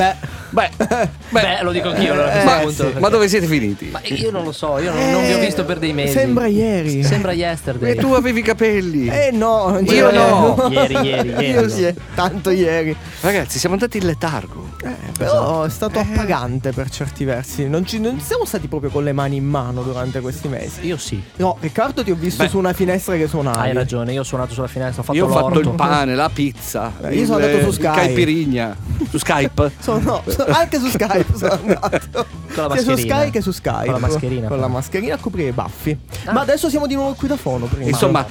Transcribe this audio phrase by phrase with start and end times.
[0.00, 0.16] Beh,
[0.54, 0.70] Beh,
[1.30, 2.82] Beh, lo dico anch'io allora questo ma, punto.
[2.84, 3.88] perché- ma dove siete finiti?
[3.90, 6.12] Ma io non lo so, io non, non vi ho visto per dei mesi.
[6.12, 7.02] Sembra ieri.
[7.04, 7.92] Sembra yesterday.
[7.92, 9.06] E tu avevi i capelli.
[9.06, 10.68] Eh no, non Io c'era- no.
[10.70, 11.50] Ieri, ieri, ieri.
[11.50, 12.94] Io sì, tanto ieri.
[13.20, 14.68] Ragazzi, siamo andati in letargo.
[14.82, 17.68] Eh, però è stato appagante per certi versi.
[17.68, 20.86] Non, ci, non siamo stati proprio con le mani in mano durante questi mesi.
[20.86, 21.22] Io sì.
[21.36, 22.48] No, Riccardo ti ho visto Beh.
[22.48, 23.58] su una finestra che suonavi.
[23.58, 25.68] Hai ragione, io ho suonato sulla finestra, ho fatto Io ho fatto l'orto.
[25.68, 26.90] il pane, la pizza.
[26.98, 27.94] Beh, io sono il- andato su Skype.
[27.94, 28.76] Caipirinha.
[29.10, 29.70] Su Skype.
[29.80, 32.26] Sono- no, sono- anche su Skype sono andato.
[32.54, 32.96] Con la Sia su mascherina.
[33.16, 33.84] Skype che su Skype.
[33.84, 34.48] Con la mascherina.
[34.48, 35.96] Con la mascherina a coprire i baffi.
[36.24, 36.32] Ah.
[36.32, 37.66] Ma adesso siamo di nuovo qui da fono.
[37.66, 37.88] Prima.
[37.88, 38.26] Insomma,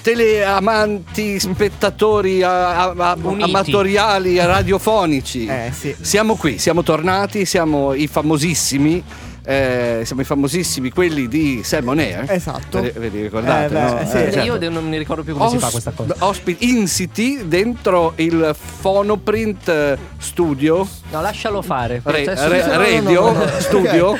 [0.00, 5.46] teleamanti, spettatori a- a- amatoriali, radiofonici.
[5.46, 5.94] Eh sì.
[6.00, 9.02] Siamo qui, siamo tornati, siamo i famosissimi.
[9.48, 12.26] Eh, siamo i famosissimi quelli di Sam On Air.
[12.30, 12.82] Esatto.
[12.82, 13.64] Ve, li ricordate?
[13.64, 13.98] Eh, beh, no?
[14.06, 14.16] sì.
[14.16, 14.40] Eh, certo.
[14.64, 16.14] Io non mi ricordo più come si fa Os- questa cosa.
[16.18, 22.02] Ospiti insiti dentro il Phonoprint eh, Studio No, lascialo fare.
[22.04, 23.46] Re- Cioè, re- su- radio no.
[23.60, 24.18] studio.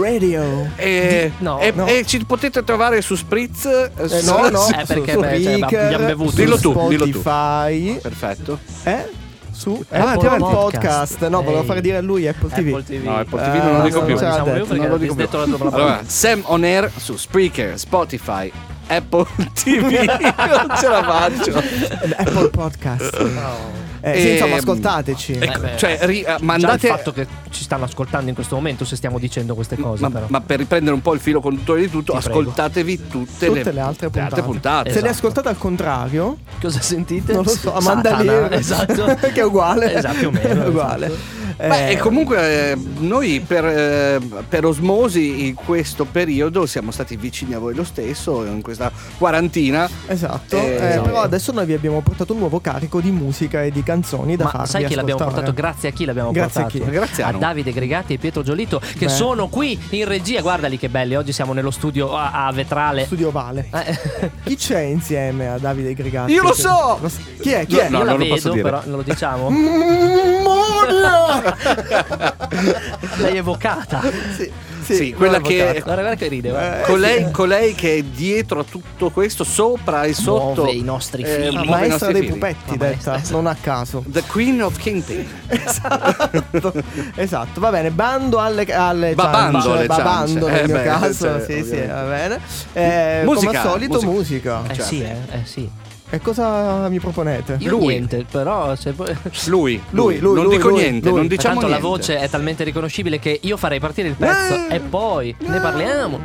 [0.00, 0.68] Radio.
[0.76, 5.18] e, e- e ci potete trovare su Spritz eh, su- no, no, Eh, perché, su
[5.20, 6.30] beh, cioè, Spreaker, abbiamo bevuto.
[6.30, 7.20] su Dillo tu, dillo tu.
[7.20, 9.17] Spotify, perfetto eh?
[9.58, 10.54] Su Avanti, Apple avanti.
[10.54, 11.28] Podcast.
[11.28, 12.68] No, volevo fare dire a lui Apple TV.
[12.68, 13.04] Apple TV.
[13.04, 14.14] No, Apple TV Eh, non lo dico no, più.
[14.14, 15.68] non Diciamo detto, io perché non lo dico più.
[15.72, 18.52] allora Sam On Air su Spreaker Spotify
[18.86, 21.58] Apple TV non ce la faccio
[22.16, 23.87] Apple Podcast.
[24.00, 25.32] Eh, sì, Ehm, insomma, ascoltateci.
[25.40, 28.54] ecco, beh, cioè ri- eh, Già mandate il fatto che ci stanno ascoltando in questo
[28.54, 30.26] momento se stiamo dicendo queste cose ma, però.
[30.28, 33.80] ma per riprendere un po' il filo conduttore di tutto Ti ascoltatevi tutte, Tutte le
[33.80, 34.42] altre puntate.
[34.42, 34.88] puntate.
[34.90, 35.14] Se le Esatto.
[35.26, 37.32] ascoltate al contrario, Cosa sentite?
[37.32, 39.04] non lo so, Satana, Amanda Lear, Esatto.
[39.32, 39.94] che è uguale.
[39.94, 40.62] Esatto, più o meno.
[40.64, 41.06] È uguale.
[41.06, 41.47] esatto.
[41.56, 44.18] Beh, Eh, comunque eh, noi per, eh,
[44.48, 49.88] per osmosi in questo periodo siamo stati vicini a voi lo stesso in questa quarantina.
[50.06, 51.02] Esatto, Eh, eh, esatto.
[51.02, 54.44] però adesso noi vi abbiamo portato un nuovo carico di musica e di canzoni da
[54.44, 55.44] Ma farvi sai chi l'abbiamo ascoltare.
[55.46, 55.68] portato?
[55.68, 56.84] Grazie a chi l'abbiamo Grazie a portato?
[56.84, 56.90] chi?
[56.90, 57.32] Grazie a a.
[57.32, 59.08] Davide Gregati e Pietro Giolito che Beh.
[59.08, 60.40] sono qui in regia.
[60.40, 61.14] Guardali che belli.
[61.16, 63.04] Oggi siamo nello studio a, a Vetrale.
[63.04, 63.68] Studio Vale.
[63.72, 66.32] Eh, Chi c'è insieme a Davide Gregati?
[66.32, 66.98] Io lo so!
[67.40, 67.66] Chi è?
[67.66, 67.88] Chi è?
[67.88, 68.62] No, io la non lo vedo, posso dire.
[68.62, 69.50] però non lo diciamo.
[70.42, 71.37] Molla!
[73.18, 74.00] L'hai evocata.
[74.36, 74.50] sì,
[74.94, 75.80] Sì, quella l'ho che-.
[75.84, 76.48] Guarda, guarda che ride.
[76.50, 76.80] guarda.
[76.80, 77.30] Eh, colei, sì.
[77.30, 80.62] colei che è dietro a tutto questo, sopra e sotto.
[80.62, 81.46] Muove i nostri fili.
[81.46, 83.36] eh, La maestra nostri dei pupetti, La detta, maestra.
[83.36, 84.02] non a caso.
[84.06, 85.26] The Queen of Kingpin.
[85.48, 86.72] esatto,
[87.16, 87.90] esatto, va bene.
[87.90, 90.50] Bando alle, alle Babando ciance, alle babando ciance.
[90.50, 91.24] nel Eh mio beh, caso.
[91.26, 92.40] cioè, sì, sì, va bene.
[92.72, 94.58] Eh, Musica, come al solito, musica.
[94.60, 94.62] musica.
[94.62, 94.84] Eh certo.
[94.84, 95.70] sì, eh, eh sì.
[96.10, 97.56] E cosa mi proponete?
[97.60, 97.86] Io Lui.
[97.88, 99.14] niente, però se poi...
[99.48, 101.18] Lui, Lui, lui, non lui, dico lui, niente, lui.
[101.18, 101.82] non diciamo Tanto niente.
[101.82, 104.76] la voce è talmente riconoscibile che io farei partire il pezzo Eh.
[104.76, 106.20] e poi ne parliamo.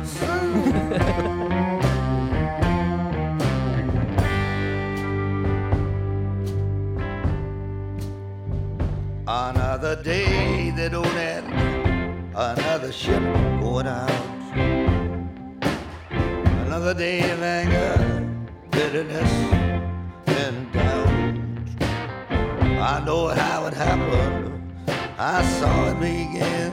[9.26, 11.46] Another day that don't end,
[12.34, 13.22] another ship
[13.60, 14.10] going out.
[16.66, 18.23] Another day of anger,
[18.74, 19.32] bitterness,
[20.26, 21.08] and doubt.
[22.92, 24.74] I know how it happened,
[25.16, 26.72] I saw it begin.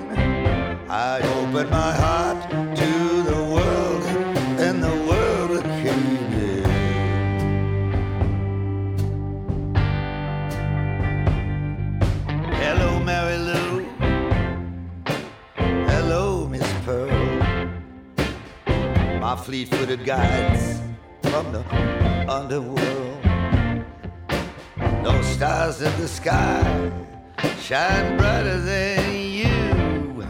[0.90, 4.04] I opened my heart to the world,
[4.66, 6.64] and the world came in.
[12.64, 13.86] Hello, Mary Lou.
[15.94, 17.12] Hello, Miss Pearl.
[19.20, 20.51] My fleet footed guides from the
[22.52, 23.24] underworld.
[25.04, 26.92] No stars in the sky
[27.60, 30.26] shine brighter than you.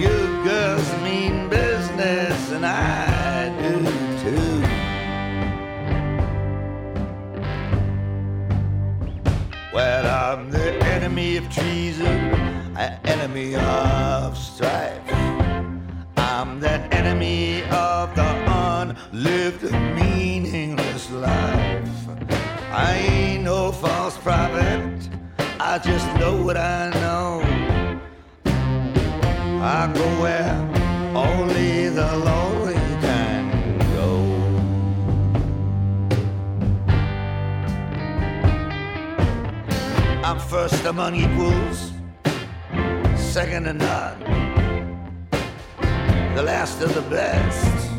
[0.00, 3.84] You girls mean business, and I do
[4.22, 4.62] too.
[9.74, 12.06] Well, I'm the enemy of treason,
[12.76, 14.35] an enemy of
[21.16, 22.08] life.
[22.70, 25.08] I ain't no false prophet,
[25.58, 27.40] I just know what I know.
[29.62, 30.54] I go where
[31.16, 32.74] only the lonely
[33.04, 34.10] can go.
[40.22, 41.92] I'm first among equals,
[43.16, 44.20] second to none,
[46.34, 47.90] the last of the best.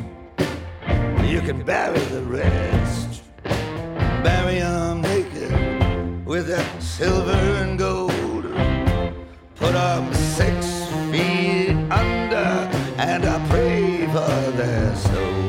[1.25, 2.76] you can bury the rest.
[4.27, 5.53] Bury 'em naked
[6.25, 8.45] with that silver and gold.
[9.55, 10.03] Put 'em
[10.37, 10.57] six
[11.11, 12.49] feet under,
[12.97, 15.43] and I pray for their soul.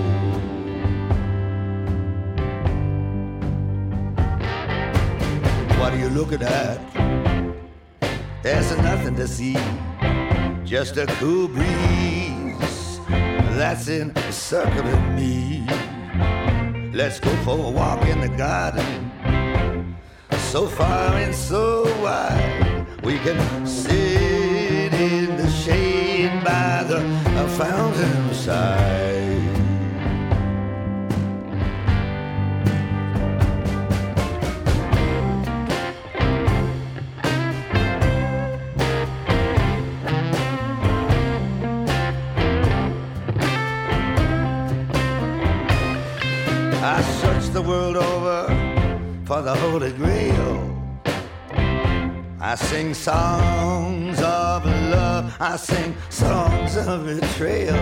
[5.79, 6.79] What are you looking at?
[8.45, 9.57] There's nothing to see,
[10.65, 13.01] just a cool breeze
[13.59, 15.67] that's encircling me.
[16.93, 19.95] Let's go for a walk in the garden,
[20.51, 22.87] so far and so wide.
[23.03, 27.01] We can sit in the shade by the
[27.57, 29.38] fountain side.
[47.69, 48.47] World over
[49.27, 50.75] for the Holy Grail.
[52.41, 57.77] I sing songs of love, I sing songs of betrayal.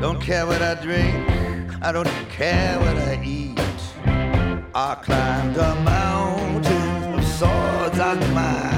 [0.00, 1.14] Don't care what I drink,
[1.80, 3.60] I don't care what I eat.
[4.74, 8.68] I climbed a mountain of swords on my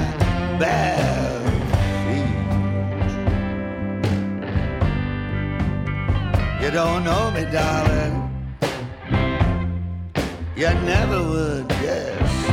[0.60, 1.40] bare
[2.04, 2.36] feet.
[6.62, 8.27] You don't know me, darling.
[10.58, 12.50] You never would guess.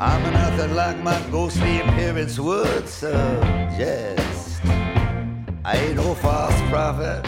[0.00, 4.60] I'm nothing like my ghostly appearance would suggest.
[5.64, 7.24] I ain't no false prophet.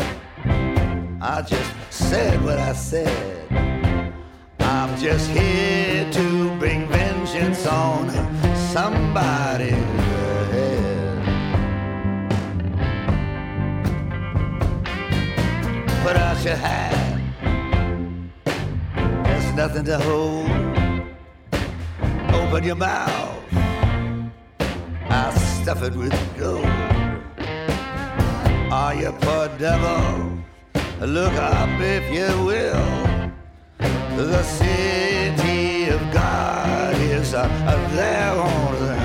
[1.21, 4.13] I just said what I said.
[4.59, 8.11] I'm just here to bring vengeance on
[8.57, 9.71] somebody's
[10.51, 11.23] head.
[16.03, 17.02] Put out your hat.
[19.55, 20.51] Nothing to hold.
[22.35, 23.45] Open your mouth.
[25.11, 26.65] I'll stuff it with gold.
[28.73, 30.39] Are you poor devil?
[31.01, 33.31] Look up if you will.
[34.17, 37.47] The city of God is uh,
[37.93, 39.02] there on the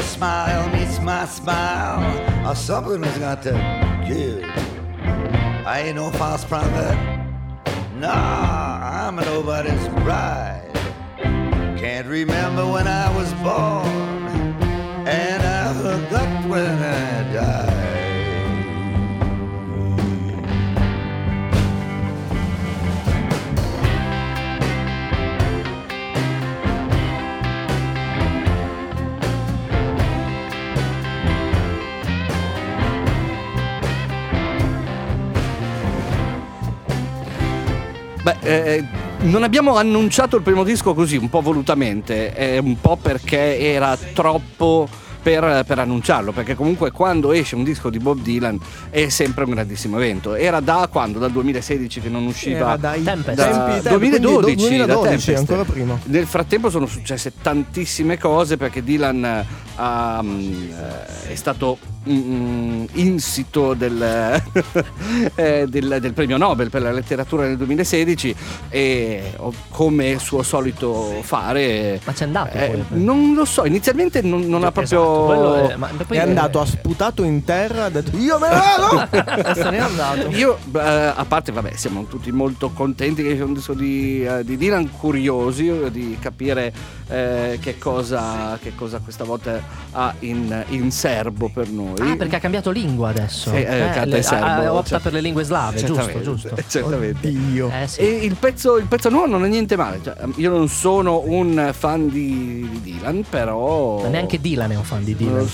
[0.00, 3.52] your smile meets my smile, or something has got to
[4.08, 4.44] give.
[5.66, 6.96] I ain't no false prophet.
[7.96, 10.72] Nah, I'm nobody's bride.
[11.76, 14.56] Can't remember when I was born,
[15.06, 17.19] and I forgot when I
[38.22, 38.84] Beh, eh,
[39.20, 43.96] non abbiamo annunciato il primo disco così, un po' volutamente, eh, un po' perché era
[44.12, 44.88] troppo
[45.22, 48.58] per, per annunciarlo, perché comunque quando esce un disco di Bob Dylan
[48.90, 50.34] è sempre un grandissimo evento.
[50.34, 51.18] Era da quando?
[51.18, 52.58] Dal 2016 che non usciva?
[52.58, 53.36] Era dai Tempest.
[53.36, 55.38] Da tempi, 2012, quindi do- 2012 da Tempest.
[55.38, 55.98] ancora prima.
[56.04, 59.44] Nel frattempo sono successe tantissime cose perché Dylan
[59.78, 64.02] eh, è stato mm, insito del,
[65.34, 68.34] eh, del- del premio Nobel per la letteratura nel 2016
[68.68, 73.02] e oh, come suo solito fare Ma c'è andato eh, poi.
[73.02, 75.08] non lo so inizialmente non, non ha proprio
[75.64, 79.54] Esatto, è- è andato, ha sputato in terra, ha detto io me ne vado e
[79.54, 80.28] se n'è andato.
[80.30, 84.44] Io, eh, a parte, vabbè, siamo tutti molto contenti che sia un disco di, eh,
[84.44, 86.72] di Dylan, curiosi eh, di capire
[87.10, 89.60] eh, che, cosa, che cosa questa volta
[89.92, 91.94] ha in, in serbo per noi.
[92.00, 93.50] Ah, perché ha cambiato lingua adesso.
[93.50, 96.22] Sì, eh, canta in serbo, ah, ah, opta cioè- per le lingue slave, giusto, Certamente,
[96.22, 96.56] giusto.
[96.68, 97.30] Certamente.
[97.30, 97.70] Dio.
[97.70, 98.00] Eh, sì.
[98.00, 100.00] E il pezzo, il pezzo nuovo non è niente male.
[100.02, 104.02] Cioè, io non sono un fan di, di Dylan, però.
[104.02, 105.48] Ma neanche Dylan è un fan di Dylan.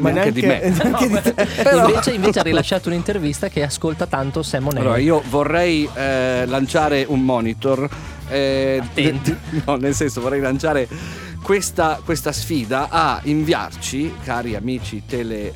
[0.00, 0.60] Ma neanche di me.
[0.68, 1.34] neanche di te.
[1.74, 4.82] invece, invece ha rilasciato un'intervista che ascolta tanto Sam O'Neill.
[4.82, 7.88] Allora, io vorrei eh, lanciare un monitor.
[8.28, 10.88] Eh, de- no, nel senso, vorrei lanciare
[11.42, 15.54] questa, questa sfida a inviarci, cari amici tele,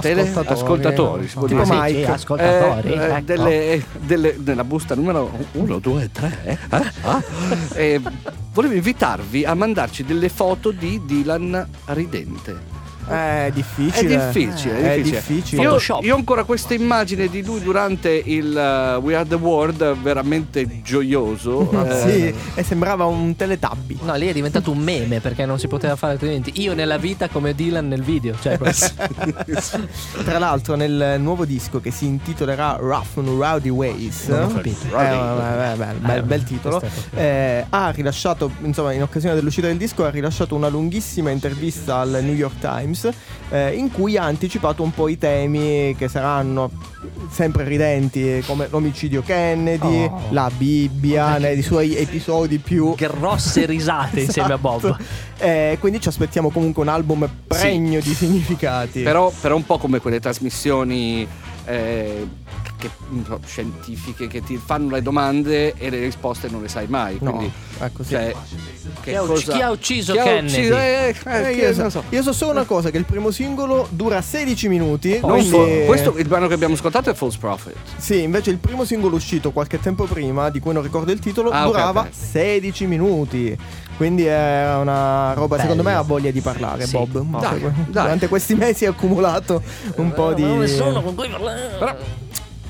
[0.00, 0.52] tele- ascoltatori.
[0.60, 1.74] ascoltatori, si può Tipo dire.
[1.76, 2.04] Ah, Mike.
[2.04, 2.92] sì, ascoltatori.
[2.92, 3.20] Eh, eh, ecco.
[3.24, 6.58] delle, delle- nella busta numero 1, 2, 3
[7.74, 8.00] eh?
[8.52, 12.76] volevo invitarvi a mandarci delle foto di Dylan ridente
[13.08, 14.30] È difficile.
[14.30, 15.22] è difficile, è È difficile.
[15.26, 15.62] difficile.
[15.62, 19.96] Io, io ho ancora questa immagine di lui durante il uh, We Are the World
[20.00, 21.70] veramente gioioso.
[21.88, 23.98] eh, Sì, e sembrava un teletabbi.
[24.02, 26.52] No, lì è diventato un meme perché non si poteva fare altrimenti.
[26.60, 28.36] Io nella vita come Dylan nel video.
[28.40, 28.58] Cioè,
[30.24, 34.86] Tra l'altro, nel nuovo disco che si intitolerà Rough and Rowdy Ways, Non ho capito.
[34.98, 36.82] eh, bel, Eh, bel titolo.
[37.14, 42.18] eh, ha rilasciato, insomma, in occasione dell'uscita del disco, ha rilasciato una lunghissima intervista al
[42.22, 42.97] New York Times
[43.50, 46.70] eh, in cui ha anticipato un po' i temi che saranno
[47.30, 50.22] sempre ridenti, come l'omicidio Kennedy, Oh.
[50.30, 54.84] la Bibbia, nei suoi episodi più grosse risate insieme a Bob.
[54.84, 55.02] Esatto.
[55.38, 59.02] Eh, quindi ci aspettiamo comunque un album pregno di significati.
[59.02, 61.26] Però, però un po' come quelle trasmissioni
[61.66, 62.26] eh,
[62.78, 62.90] che,
[63.26, 67.18] so, scientifiche che ti fanno le domande e le risposte non le sai mai.
[67.20, 68.10] No, Quindi, è così.
[68.10, 68.34] cioè,
[69.02, 70.46] che Chi ha ucc- cosa- chi ha ucciso chi ha Kennedy?
[70.58, 72.02] ucciso- eh, eh, Eh, chi- io, so, so.
[72.08, 75.18] io so solo una cosa: che il primo singolo dura 16 minuti.
[75.20, 77.74] Non quindi- fo- questo, il brano che abbiamo ascoltato è False Prophet.
[77.96, 81.50] Sì, invece il primo singolo uscito qualche tempo prima, di cui non ricordo il titolo,
[81.50, 82.08] Ah, durava ok.
[82.12, 83.56] 16 minuti.
[83.96, 85.62] Quindi è una roba, Bello.
[85.62, 86.92] secondo me ha voglia di parlare, Sì.
[86.92, 87.20] Bob.
[87.40, 87.72] Dai, dai.
[87.88, 89.60] Durante questi mesi ha accumulato
[89.96, 90.42] un po' di...
[90.42, 91.96] con cui parlare?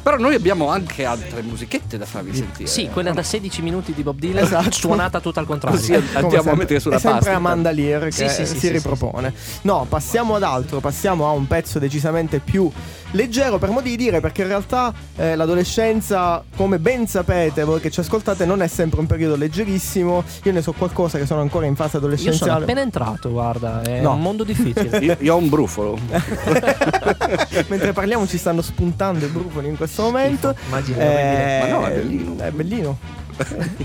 [0.02, 2.69] Però, noi abbiamo anche altre musichette da farvi sentire.
[2.69, 4.71] Sì, quella da 16 minuti di Bob Dylan Esatto.
[4.73, 5.78] suonata tutta al contrario.
[5.78, 6.55] Così andiamo a sempre.
[6.57, 7.35] mettere sulla È sempre pasta.
[7.37, 9.33] Amanda Lear che Sì, sì, sì, si sì, ripropone.
[9.62, 12.71] No, passiamo ad altro, passiamo a un pezzo decisamente più
[13.12, 17.91] leggero per modo di dire, perché in realtà eh, l'adolescenza, come ben sapete voi che
[17.91, 20.23] ci ascoltate, non è sempre un periodo leggerissimo.
[20.45, 22.62] Io ne so qualcosa che sono ancora in fase Io sono adolescenziale.
[22.62, 24.12] appena entrato, guarda, è No.
[24.12, 24.99] un mondo difficile.
[25.05, 25.97] Io, io ho un brufolo.
[27.69, 30.55] Mentre parliamo ci stanno spuntando i brufoli in questo momento.
[30.67, 32.37] Immagino, Eh, Ma no, è bellino.
[32.38, 32.99] È bellino.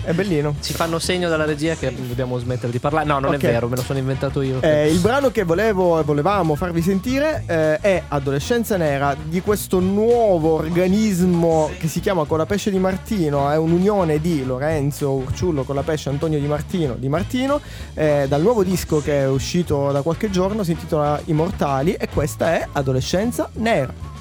[0.03, 0.55] È bellino.
[0.61, 3.05] Ci fanno segno dalla regia che dobbiamo smettere di parlare.
[3.05, 3.43] No, non Ok.
[3.43, 4.61] è vero, me lo sono inventato io.
[4.61, 9.79] Eh, il brano che volevo e volevamo farvi sentire eh, è Adolescenza Nera di questo
[9.79, 13.49] nuovo organismo che si chiama Colapesce di Martino.
[13.49, 17.59] È un'unione di Lorenzo Urciullo Colapesce Antonio Di Martino di Martino.
[17.93, 22.53] eh, dal nuovo disco che è uscito da qualche giorno si intitola Immortali e questa
[22.53, 24.12] è Adolescenza Nera.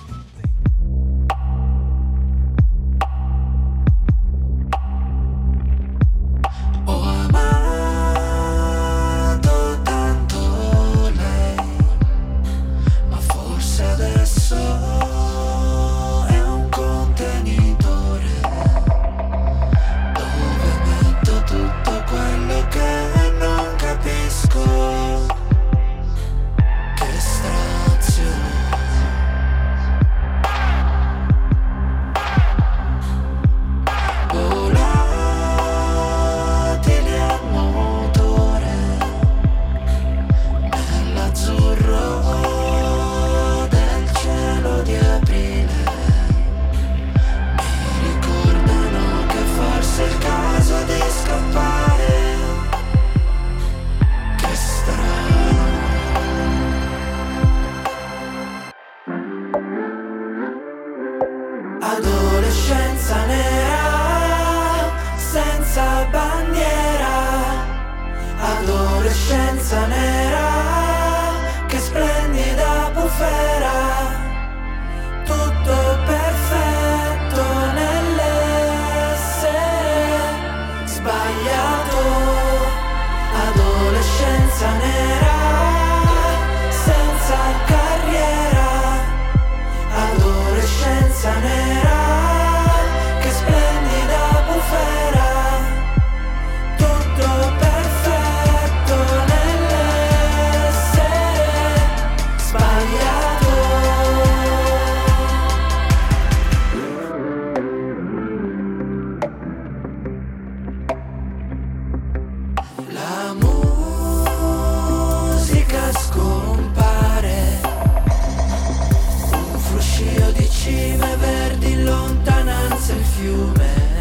[120.72, 123.91] cime verdi in lontananza il fiume.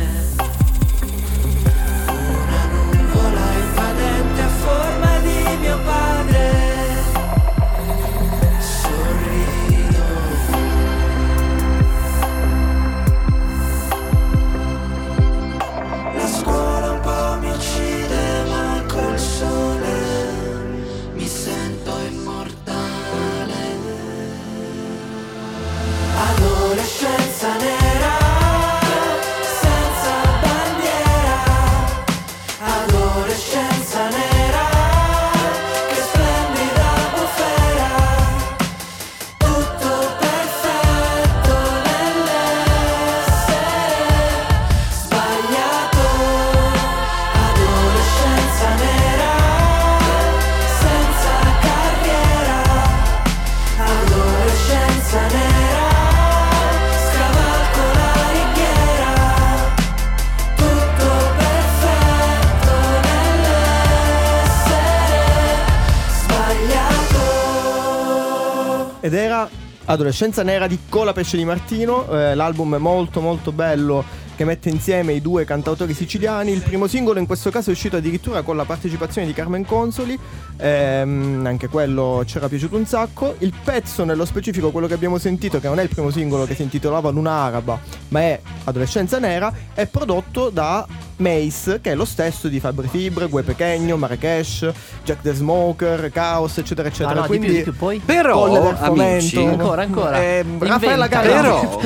[69.11, 69.49] Ed era
[69.85, 74.05] Adolescenza Nera di Cola Pesce di Martino, eh, l'album è molto molto bello
[74.37, 76.53] che mette insieme i due cantautori siciliani.
[76.53, 80.17] Il primo singolo in questo caso è uscito addirittura con la partecipazione di Carmen Consoli,
[80.61, 83.35] ehm, anche quello ci era piaciuto un sacco.
[83.39, 86.55] Il pezzo nello specifico, quello che abbiamo sentito, che non è il primo singolo che
[86.55, 90.85] si intitolava Luna Araba, ma è Adolescenza Nera, è prodotto da
[91.17, 94.69] Mace, che è lo stesso di Fabri Fibre, Gue Pechegno, Marrakesh,
[95.03, 97.13] Jack the Smoker, Chaos, eccetera, Ah, eccetera.
[97.13, 98.01] no, di più, Quindi di più, poi?
[98.03, 99.37] Però, amici.
[99.43, 100.21] Ancora, ancora.
[100.21, 101.07] Eh, Raffaella.
[101.07, 101.27] Galli.
[101.27, 101.79] Però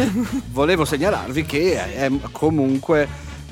[0.52, 3.08] volevo segnalarvi che è comunque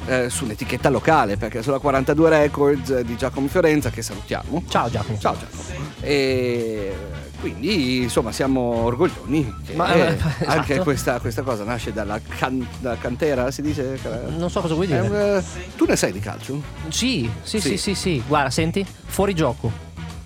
[0.08, 4.64] eh, sull'etichetta locale, perché sulla 42 Records di Giacomo Fiorenza, che salutiamo.
[4.68, 5.18] Ciao Giacomo.
[5.20, 5.62] Ciao Giacomo.
[6.02, 6.96] E
[7.40, 10.84] quindi insomma siamo orgoglioni Ma, eh, anche esatto.
[10.84, 14.00] questa, questa cosa nasce dalla, can- dalla cantera, si dice?
[14.38, 15.38] Non so cosa vuoi dire.
[15.38, 15.44] eh,
[15.76, 16.62] tu ne sai di calcio?
[16.90, 17.70] Sì, sì, Sì.
[17.70, 18.24] sì, sì, sì.
[18.26, 19.72] Guarda, senti, fuori gioco.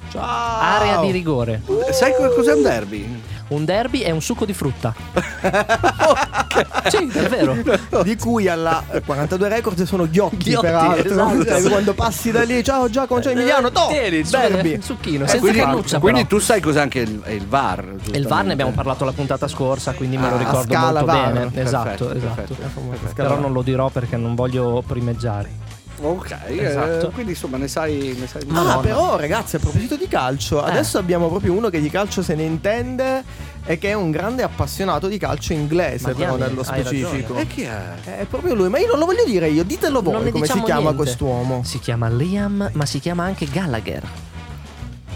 [0.09, 0.23] Ciao.
[0.23, 1.61] Area di rigore.
[1.91, 3.21] Sai co- cos'è un derby?
[3.49, 4.93] Un derby è un succo di frutta.
[6.87, 7.55] Sì, è vero.
[8.01, 11.11] di cui alla 42 Records sono ghiotti, Ghiotti, peraltro.
[11.11, 11.45] esatto.
[11.45, 14.81] Cioè, Quando passi da lì, ciao Giacomo, ciao Emiliano, to, Tieni, derby.
[14.81, 16.37] succhino, Eh, senza quindi- cannuccia quindi però.
[16.39, 17.95] tu sai cos'è anche il, il VAR.
[18.11, 20.73] E il VAR ne abbiamo parlato la puntata scorsa, quindi me lo Ah, a ricordo
[20.73, 21.31] scala molto VAR.
[21.33, 21.39] bene.
[21.51, 22.79] Perfetto, esatto, perfetto, esatto.
[22.89, 23.13] perfetto.
[23.13, 25.56] Però non lo dirò perché non voglio primeggiare.
[25.99, 27.09] Ok, eh, Esatto.
[27.09, 28.15] quindi insomma ne sai.
[28.19, 28.77] Ne sai Ah, Madonna.
[28.79, 30.69] però ragazzi, a proposito di calcio, Eh.
[30.69, 33.23] adesso abbiamo proprio uno che di calcio se ne intende
[33.65, 37.35] e che è un grande appassionato di calcio inglese, però nello specifico.
[37.35, 37.93] E chi è?
[38.19, 40.63] È proprio lui, ma io non lo voglio dire io, ditelo voi come si diciamo
[40.63, 40.97] chiama niente.
[40.97, 41.61] quest'uomo.
[41.63, 44.03] Si chiama Liam, ma si chiama anche Gallagher.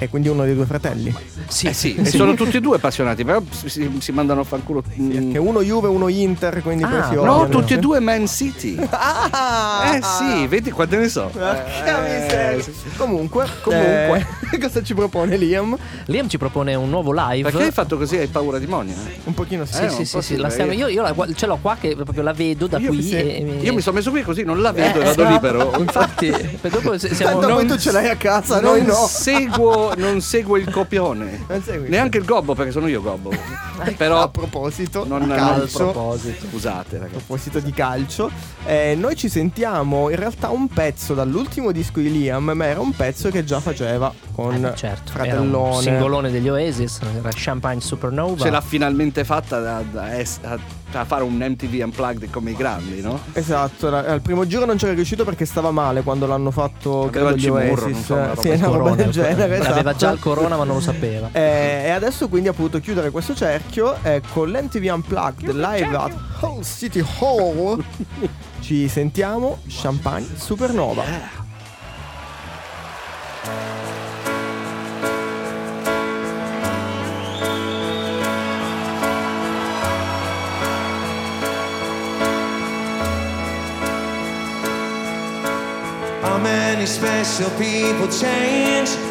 [0.02, 1.14] È quindi uno dei due fratelli.
[1.48, 4.44] Sì, Eh sì, e sono tutti e due appassionati, però si, si- si mandano a
[4.44, 4.82] fanculo.
[5.00, 5.32] mm.
[5.32, 8.28] Che uno Juve e uno Inter, quindi Ah, poi si no, tutti e due Man
[8.28, 8.78] City.
[8.90, 9.94] Ah!
[9.96, 11.30] Eh sì, vedi quante ne so.
[11.36, 12.64] Eh, miseria.
[12.64, 12.72] sì.
[12.98, 14.26] Comunque, Comunque.
[14.52, 15.78] eh, cosa ci propone Liam?
[16.06, 17.50] Liam ci propone un nuovo live.
[17.50, 18.18] Perché hai fatto così?
[18.18, 18.96] Hai paura di Monia?
[19.26, 19.74] Un pochino sì.
[19.76, 22.24] Sì, Eh, sì, sì, po' sì, stiamo- io- io, la, ce l'ho qua che proprio
[22.24, 22.98] la vedo da Io qui.
[22.98, 25.28] mi e- e- Io mi sono messo qui così, non la vedo e Eh, vado
[25.30, 25.74] libero.
[25.80, 28.94] Infatti, per dopo se- siamo Tanto poi non- tu ce l'hai a casa, noi no.
[29.08, 31.44] seguo, non seguo il copione.
[31.48, 31.90] Non segui.
[31.90, 33.32] Neanche il gobbo, perché sono io gobbo.
[33.98, 35.90] Però a proposito non, calcio.
[35.90, 36.46] a proposito.
[36.50, 37.16] Scusate, A ragazzi.
[37.24, 38.30] proposito di calcio,
[38.66, 42.92] eh, noi ci sentiamo in realtà un pezzo dall'ultimo disco di Liam, ma era un
[42.96, 45.82] pezzo che già faceva con Eh, certo, era un Fratellone.
[45.82, 48.44] singolone degli Oasis, era Champagne Supernova.
[48.44, 50.58] Ce l'ha finalmente fatta da- da es- a,
[50.94, 53.20] a fare un MTV Unplugged come i grandi, no?
[53.34, 57.10] Esatto, era- al primo giro non c'era riuscito perché stava male quando l'hanno fatto Aveva
[57.10, 57.82] credo il gli Oasis.
[57.84, 59.58] non so, una roba sì, del una roba del genere.
[59.82, 60.06] Aveva esatto.
[60.06, 61.30] già il corona ma non lo sapeva.
[61.32, 66.14] Eh, e adesso quindi ha potuto chiudere questo cerchio eh, con l'MTV Unplugged live at
[66.42, 67.84] Hull City Hall.
[68.62, 71.40] Ci sentiamo Champagne Supernova.
[86.24, 89.11] How many special people change?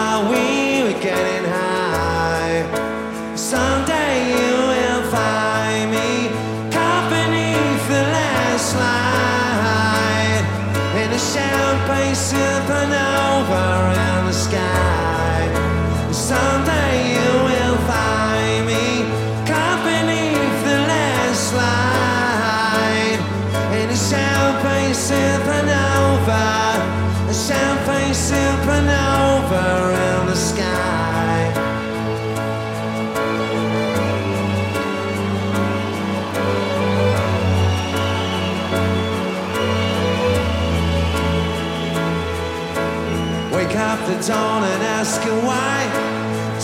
[44.21, 45.87] the dawn and ask her why.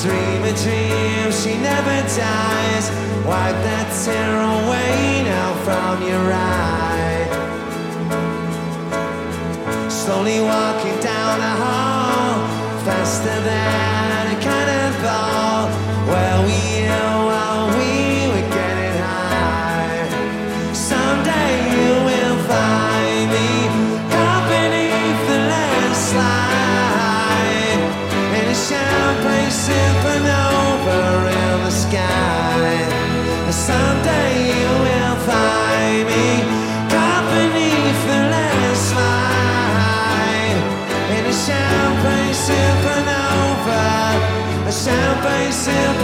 [0.02, 2.90] Dream a dream, she never dies.
[3.26, 7.28] Wipe that tear away now from your eye.
[9.90, 12.48] Slowly walking down the hall,
[12.86, 13.97] faster than
[45.68, 45.97] myself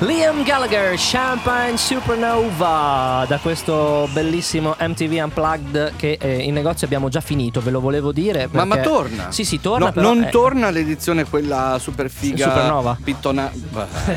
[0.00, 7.20] Liam Gallagher, Champagne Supernova, da questo bellissimo MTV Unplugged che eh, in negozio abbiamo già
[7.20, 8.48] finito, ve lo volevo dire.
[8.50, 9.30] Ma, ma perché- torna?
[9.30, 9.86] Sì, sì, torna.
[9.86, 12.48] No, però, non eh, torna l'edizione quella super figa.
[12.48, 12.98] Supernova?
[13.02, 13.50] Pittona.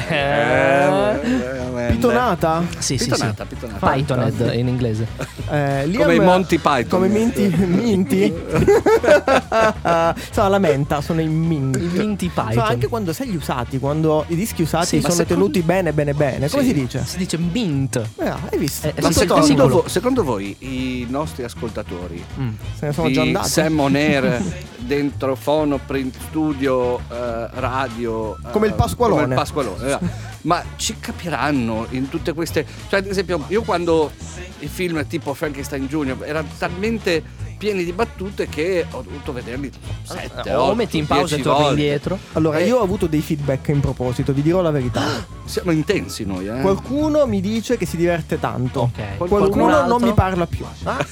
[0.09, 1.45] Eh.
[1.91, 2.63] Pitonata?
[2.79, 3.55] Sì, sì, Pitonata, sì.
[3.55, 3.91] pitonata.
[3.91, 5.07] Pythoned in inglese.
[5.49, 6.87] Eh, Liam- Come i Monty Python.
[6.89, 7.47] Come Minty.
[7.55, 8.33] Minty?
[10.31, 11.79] sono la menta, sono i Minty.
[11.79, 12.51] I Minty Python.
[12.53, 15.91] Sono anche quando sei gli usati, quando i dischi usati Sì, ma sono tenuti bene,
[15.91, 16.49] bene, bene.
[16.49, 16.69] Come Sì.
[16.69, 17.03] si dice?
[17.05, 17.95] Si dice mint.
[17.97, 18.87] Eh, hai visto?
[18.87, 22.49] Eh, Ma secondo, vo- secondo voi i nostri ascoltatori Mm.
[22.77, 23.49] Se ne sono già di andati.
[23.49, 24.41] Sam On Air
[24.79, 29.21] dentro Fono, Print Studio, eh, Radio eh, Come il Pasqualone.
[29.23, 30.05] come il Pasqualone, esatto.
[30.43, 34.11] ma ci capiranno in tutte queste cioè ad esempio io quando
[34.59, 37.21] i film tipo Frankenstein Junior erano talmente
[37.57, 39.71] pieni di battute che ho dovuto vederli
[40.03, 41.81] sette, o otto, metti in pausa e torni volte.
[41.81, 42.17] indietro.
[42.33, 42.65] Allora, Eh.
[42.65, 45.01] io ho avuto dei feedback in proposito, vi dirò la verità.
[45.45, 46.59] siamo intensi noi eh.
[46.61, 48.81] Qualcuno mi dice che si diverte tanto.
[48.93, 49.17] Ok.
[49.17, 50.65] Qualcuno Qualcun non mi parla più.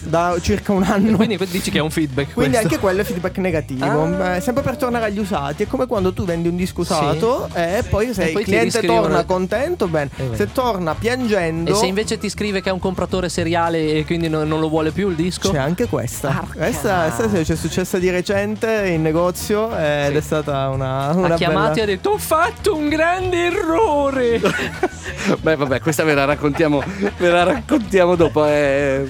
[0.04, 1.16] Da circa un anno.
[1.26, 2.34] Quindi dici che è un feedback.
[2.34, 2.68] Quindi questo.
[2.68, 3.86] anche quello è feedback negativo.
[4.04, 4.36] Ah.
[4.36, 5.64] Eh, sempre per tornare agli usati.
[5.64, 8.82] È come quando tu vendi un disco usato e poi se E poi il cliente
[8.82, 10.10] torna contento, bene.
[10.16, 10.36] Vero.
[10.36, 14.28] Se torna piangendo, E se invece ti scrive che è un compratore seriale e quindi
[14.30, 15.52] non, non lo vuole più il disco?
[15.52, 16.35] c'è anche questa.
[16.54, 20.18] Questa, questa ci è successa di recente in negozio ed Sì.
[20.18, 21.84] è stata una, una ha chiamato e bella...
[21.84, 24.40] ha detto ho fatto un grande errore
[25.40, 26.84] beh vabbè questa ve la raccontiamo
[27.18, 29.10] ve la raccontiamo dopo eh.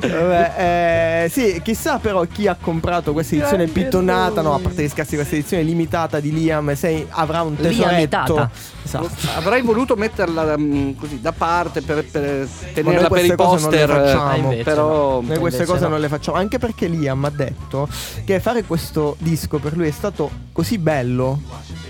[0.00, 4.82] Vabbè, eh, sì, chissà però chi ha comprato questa edizione Grande pittonata, no, a parte
[4.82, 8.50] gli scherzi, questa edizione limitata di Liam, se avrà un tesoretto.
[8.84, 9.10] Esatto.
[9.34, 13.70] avrei voluto metterla mm, così da parte per, per tenerla per queste i cose non
[13.70, 14.28] le poster eh, facciamo.
[14.28, 15.88] Ah, invece però Noi queste cose no.
[15.88, 17.88] non le facciamo, anche perché Liam ha detto
[18.24, 21.40] che fare questo disco per lui è stato così bello,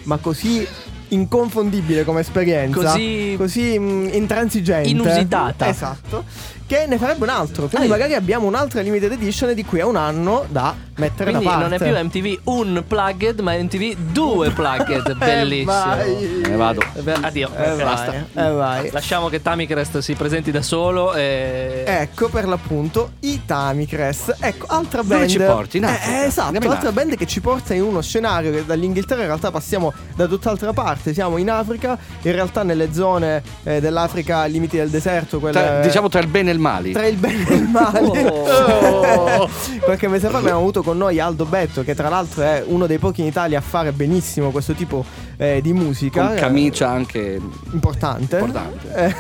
[0.04, 0.66] ma così
[1.09, 5.68] inconfondibile come esperienza, Così- così mm, intransigente, Inusitata.
[5.68, 6.24] Esatto.
[6.66, 7.66] Che ne farebbe un altro.
[7.68, 11.44] Quindi Ah, magari abbiamo un'altra limited edition di qui a un anno da mettere quindi
[11.44, 11.68] da parte.
[11.68, 16.40] non è più MTV un plugged ma MTV due plugged bellissimo vai.
[16.42, 18.90] me ne vado Eh, addio Eh basta vai, eh vai.
[18.90, 21.85] lasciamo che Tamicrest si presenti da solo e...
[21.87, 24.37] Ecco per l'appunto i Tamicrest.
[24.40, 25.29] Ecco, altra Dove band.
[25.29, 25.79] ci porti?
[25.79, 29.26] Eh, eh, esatto, Andiamo altra band che ci porta in uno scenario che dall'Inghilterra in
[29.26, 31.12] realtà passiamo da tutt'altra parte.
[31.12, 35.81] Siamo in Africa, in realtà nelle zone eh, dell'Africa ai limiti del deserto, quelle Tra-
[35.81, 38.28] diciamo tra il bene e il male tra il bene e il male.
[38.28, 39.48] Oh.
[39.80, 42.98] Qualche mese fa abbiamo avuto con noi Aldo Betto, che tra l'altro è uno dei
[42.98, 45.04] pochi in Italia a fare benissimo questo tipo
[45.36, 46.26] eh, di musica.
[46.26, 47.40] con eh, camicia anche
[47.72, 48.38] importante.
[48.38, 48.94] Importante.
[48.94, 49.14] Eh,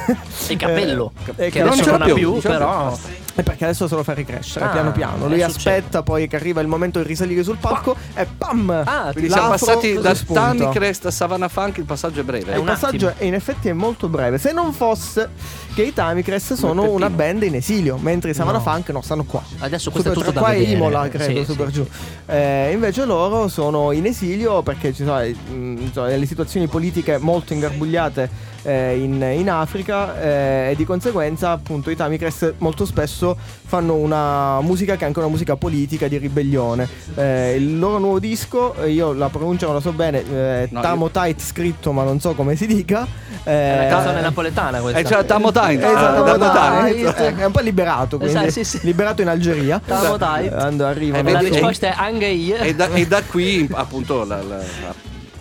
[0.52, 2.98] e capello eh, che non adesso ce non l'ha ha più, più non però.
[3.38, 5.28] E perché adesso se lo fa ricrescere Ah, piano piano.
[5.28, 8.70] Lui eh, aspetta poi che arriva il momento di risalire sul palco e pam!
[8.70, 10.54] Ah, quindi siamo passati da spunta.
[10.54, 13.28] Tamicrest a Savannah Funk il passaggio è breve E il un passaggio attimo.
[13.28, 14.38] in effetti è molto breve.
[14.38, 15.28] Se non fosse
[15.76, 18.62] che i Tamicrest sono una band in esilio, mentre i Savannah No.
[18.64, 19.42] Funk no, stanno qua.
[19.58, 21.66] adesso questo è Super- tutto tra da qua e vedere Imola, credo, Sì, su per
[21.66, 21.72] sì.
[21.74, 21.86] giù.
[22.24, 25.20] Eh, invece loro sono in esilio perché ci sono
[25.52, 31.90] mm, delle situazioni politiche molto ingarbugliate eh, in, in Africa eh, e di conseguenza appunto
[31.90, 33.36] i Tamicrest molto spesso
[33.66, 36.88] fanno una musica che è anche una musica politica di ribellione.
[37.16, 40.80] Eh, il loro nuovo disco, eh, io la pronuncia non la so bene, eh, No,
[40.80, 43.06] Tamo io- Tight scritto ma non so come si dica.
[43.42, 46.50] è una canzone napoletana questa eh, cioè, Tamo Time Esatto.
[46.50, 47.18] Tight.
[47.20, 48.78] Eh, è un po' liberato, quindi Esatto, sì, sì.
[48.82, 49.80] liberato in Algeria.
[49.84, 54.42] Quando arrivano Eh, la risposta è anche io e da, e da qui appunto la,
[54.42, 54.94] la- la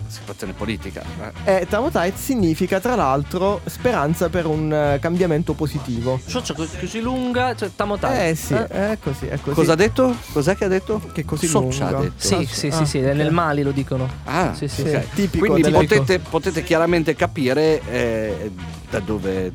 [0.08, 1.02] situazione politica.
[1.44, 1.60] eh.
[1.60, 6.18] E Tamotite significa tra l'altro speranza per un eh, cambiamento positivo.
[6.26, 8.30] Cioccia così lunga, cioè tamotare.
[8.30, 9.54] Eh sì, è così, è così.
[9.54, 10.16] Cosa ha detto?
[10.32, 11.00] Cos'è che ha detto?
[11.12, 12.04] Che così Socicia ha lunga.
[12.04, 12.26] detto.
[12.26, 14.08] Sì, sì, sì, Ah, sì, nel Mali lo dicono.
[14.24, 14.88] Ah, Sì, sì, ok.
[14.88, 15.08] sì.
[15.14, 18.50] Tipico Quindi potete, potete chiaramente capire eh,
[18.88, 19.52] da dove.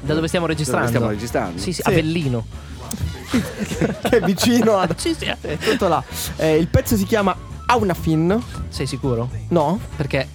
[0.00, 0.86] Da dove stiamo registrando?
[0.86, 1.58] Dove stiamo registrando.
[1.58, 1.88] Sì, sì, Sì.
[1.88, 2.44] Avellino.
[4.02, 4.96] che è vicino ad...
[4.96, 5.24] Sì, sì.
[5.40, 6.02] È tutto là.
[6.36, 7.34] Eh, il pezzo si chiama
[7.66, 8.42] Aunafin.
[8.68, 9.28] Sei sicuro?
[9.48, 9.78] No?
[9.96, 10.28] Perché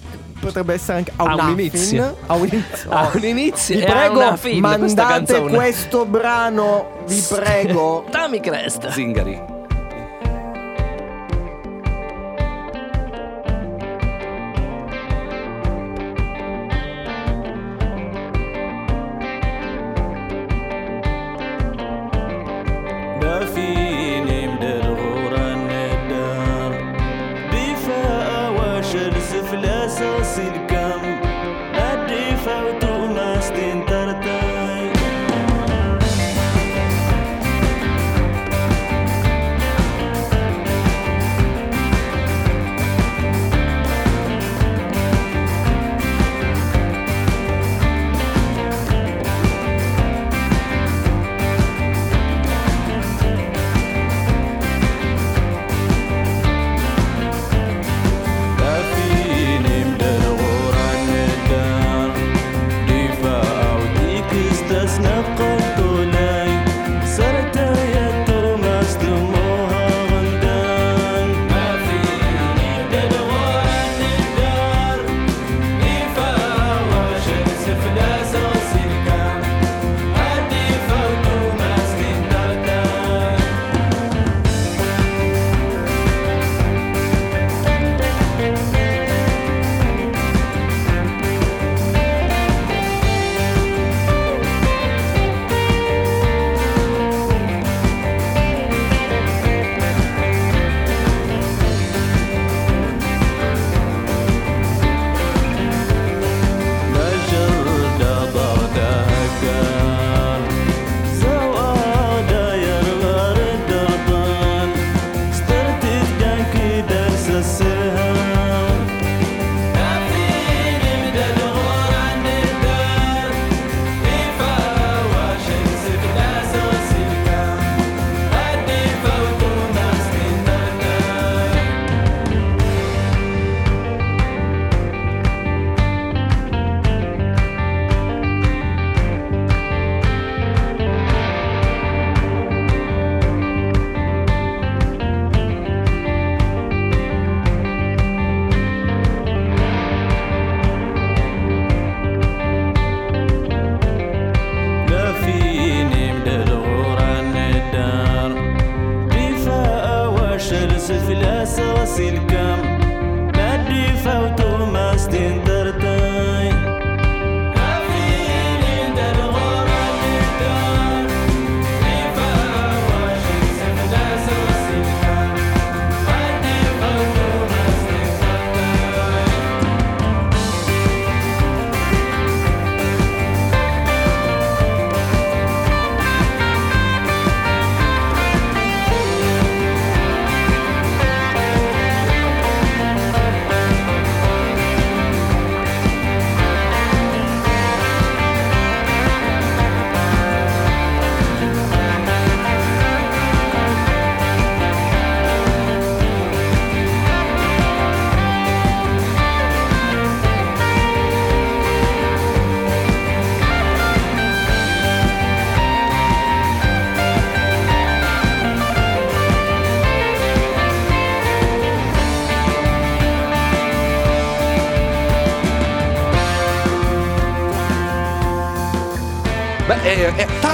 [0.44, 1.58] Potrebbe essere anche Ha un Aunafin.
[1.58, 2.16] inizio.
[2.26, 2.90] Ha un inizio.
[2.90, 8.04] ha un inizio Vi prego, una fine mandate questo brano, vi prego.
[8.10, 8.90] Dammi Crest.
[8.90, 9.53] Zingari.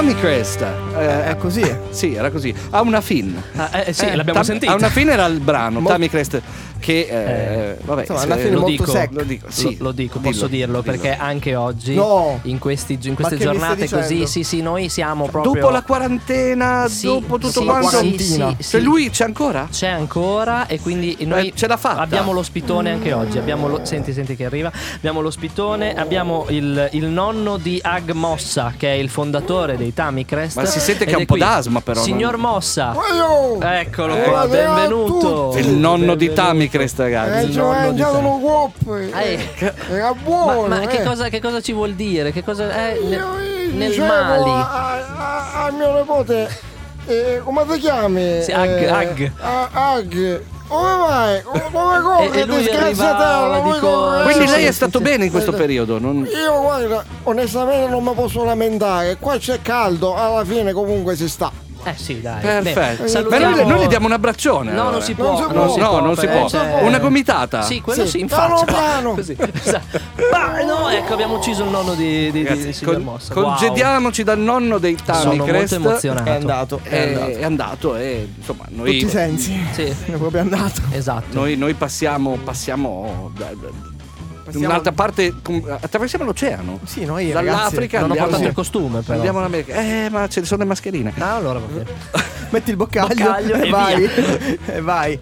[0.01, 0.63] Tammy Crest.
[0.97, 1.61] Eh, È così.
[1.91, 2.55] Sì, era così.
[2.71, 3.39] Ha una fin.
[3.55, 4.73] Ah, eh, sì, Eh, l'abbiamo Tam- sentito.
[4.73, 6.41] Ha una fin era il brano, Mo- Tammy Crest.
[6.81, 9.11] Che eh, vabbè, Insomma, alla fine lo molto dico, sec.
[9.13, 10.83] Lo dico, Lo- sì, lo, dico, dillo, posso dirlo dillo.
[10.83, 12.41] perché anche oggi, No.
[12.45, 15.53] in, questi, in queste giornate così, sì, sì, noi siamo proprio.
[15.53, 17.89] Dopo la quarantena, Sì, dopo tutto sì, quanto.
[17.99, 19.69] sì, sì, Cioè lui c'è ancora?
[19.71, 22.01] C'è ancora e quindi noi Eh, ce l'ha fatta.
[22.01, 23.39] abbiamo l'ospitone anche oggi.
[23.39, 24.73] Abbiamo lo- senti, senti che arriva.
[24.97, 30.57] Abbiamo l'ospitone, abbiamo il, il nonno di Ag Mossa, che è il fondatore dei Tamicrest.
[30.57, 31.43] Ma si sente che ha è un po' qui.
[31.43, 32.95] d'asma, però, Signor non- Mossa,
[33.79, 35.55] eccolo Eh, qua, benvenuto.
[35.59, 36.69] Il nonno di Benvenuto.
[36.71, 37.49] Crest, ragazzi.
[37.49, 39.11] Eh, ci ho mangiato uno coppe.
[39.11, 39.39] Eh.
[39.91, 40.67] Era Ma, buono.
[40.69, 41.03] ma che, eh.
[41.05, 42.33] cosa, che cosa ci vuol dire?
[42.33, 44.51] Che cosa è Io, nel, io nel dicevo Mali?
[44.51, 46.49] A, a- a mio nipote,
[47.07, 48.43] eh, come ti chiami?
[48.43, 49.33] Sì, Ag, Eh, Ag.
[49.73, 50.43] Ag.
[50.69, 51.43] Come vai?
[51.43, 51.61] Come
[52.03, 52.47] corri?
[52.47, 54.21] Come dico-?
[54.23, 55.57] Quindi lei è stato bene in questo sì.
[55.57, 55.99] periodo?
[55.99, 59.17] non- Io guarda, onestamente non mi posso lamentare.
[59.19, 61.51] Qua c'è caldo, alla fine comunque si sta.
[61.83, 62.41] Eh sì, dai.
[62.41, 63.03] Perfetto.
[63.05, 64.71] Beh, salutiamo- Ma noi, noi gli diamo un abbraccione.
[64.73, 64.91] No, allora.
[64.97, 65.37] non si Non può.
[65.37, 65.43] si
[65.79, 65.99] No, può.
[66.01, 66.49] no, non si perché può.
[66.49, 67.63] c'è- Una gomitata.
[67.63, 68.73] Sì, quello Sì, sì, in piano faccia.
[68.73, 69.15] piano.
[69.21, 69.37] Così.
[69.65, 70.01] Esatto.
[70.31, 73.35] Ma no, ecco, abbiamo ucciso il nonno di, di, di, Ragazzi, di con- Mossa.
[73.35, 73.45] Wow.
[73.45, 75.73] congediamoci dal nonno dei Sono Tami molto Crest.
[75.73, 76.29] emozionato.
[76.31, 77.31] È andato, è È, andato.
[77.39, 79.61] è andato e insomma noi, Tutti i sensi.
[79.73, 80.81] Sì, È proprio andato.
[80.91, 81.27] esatto.
[81.31, 83.89] noi, noi passiamo, passiamo da, da- da
[84.53, 85.35] Passiamo- un'altra parte,
[85.81, 86.79] attraversiamo l'oceano.
[86.85, 89.15] Sì, noi Dall'Africa non ho portato il costume, però.
[89.17, 89.75] andiamo in America.
[89.75, 91.13] Eh, ma ce ne sono le mascherine.
[91.19, 92.29] Ah, allora va bene.
[92.51, 94.11] Metti il boccaglio, Boccaglio e, e vai.
[94.67, 95.19] e vai.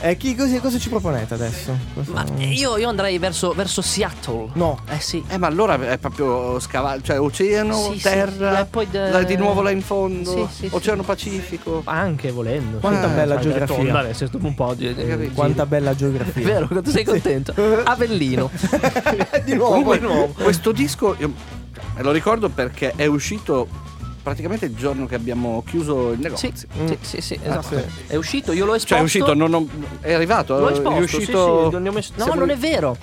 [0.00, 1.76] Eh, chi, cosa, cosa ci proponete adesso?
[1.92, 4.50] Cosa- Ma io, io andrei verso, verso Seattle.
[4.52, 4.78] No.
[4.88, 5.22] Eh sì.
[5.28, 8.02] Eh, ma allora è proprio scavallo, cioè oceano, Sì, sì.
[8.02, 10.74] terra, E poi de- di nuovo là in fondo, Sì, sì, sì.
[10.74, 11.82] oceano Pacifico.
[11.84, 12.78] Anche volendo.
[12.78, 13.14] Quanta sì.
[13.14, 13.74] bella geografia.
[13.76, 15.32] tondare, sei stato un po' di, capito?
[15.34, 16.44] Quanta bella È geografia.
[16.46, 17.54] vero, quanto sei contento.
[17.84, 18.50] Avellino.
[19.44, 19.70] di nuovo.
[19.70, 20.32] Comunque, di nuovo.
[20.32, 21.32] questo disco io
[21.96, 23.66] lo ricordo perché è uscito
[24.28, 26.50] praticamente il giorno che abbiamo chiuso il negozio.
[26.54, 26.86] Sì, Mm.
[26.86, 27.76] sì, sì, sì, esatto.
[27.76, 27.82] sì.
[28.06, 28.88] È uscito, io l'ho esposto.
[28.94, 29.66] Cioè è uscito, non ho-
[30.00, 31.20] è arrivato, L'ho è esposto, uscito.
[31.60, 32.96] sì, sì, non ne ho messo- No, siamo- non è vero.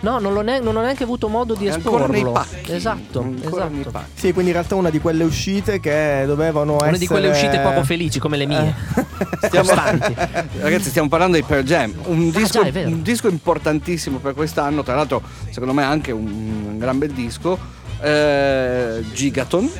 [0.00, 2.08] No, non, ne- non ho neanche avuto modo di È esporlo.
[2.08, 2.72] nei pacchi.
[2.72, 3.90] Esatto, ancora nei esatto.
[3.92, 4.10] pacchi.
[4.18, 7.60] Sì, quindi in realtà una di quelle uscite che dovevano essere Una di quelle uscite
[7.60, 8.74] poco felici come le mie.
[9.42, 10.14] Stiamo- Costanti.
[10.58, 12.88] Ragazzi, stiamo parlando di Pearl Jam, un disco, Ah, già, è vero.
[12.88, 14.82] un disco importantissimo per quest'anno.
[14.82, 17.56] Tra l'altro, secondo me, anche un, un gran bel disco.
[18.00, 19.70] Eh, Gigaton.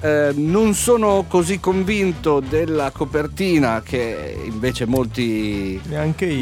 [0.00, 5.80] Eh, non sono così convinto della copertina che invece molti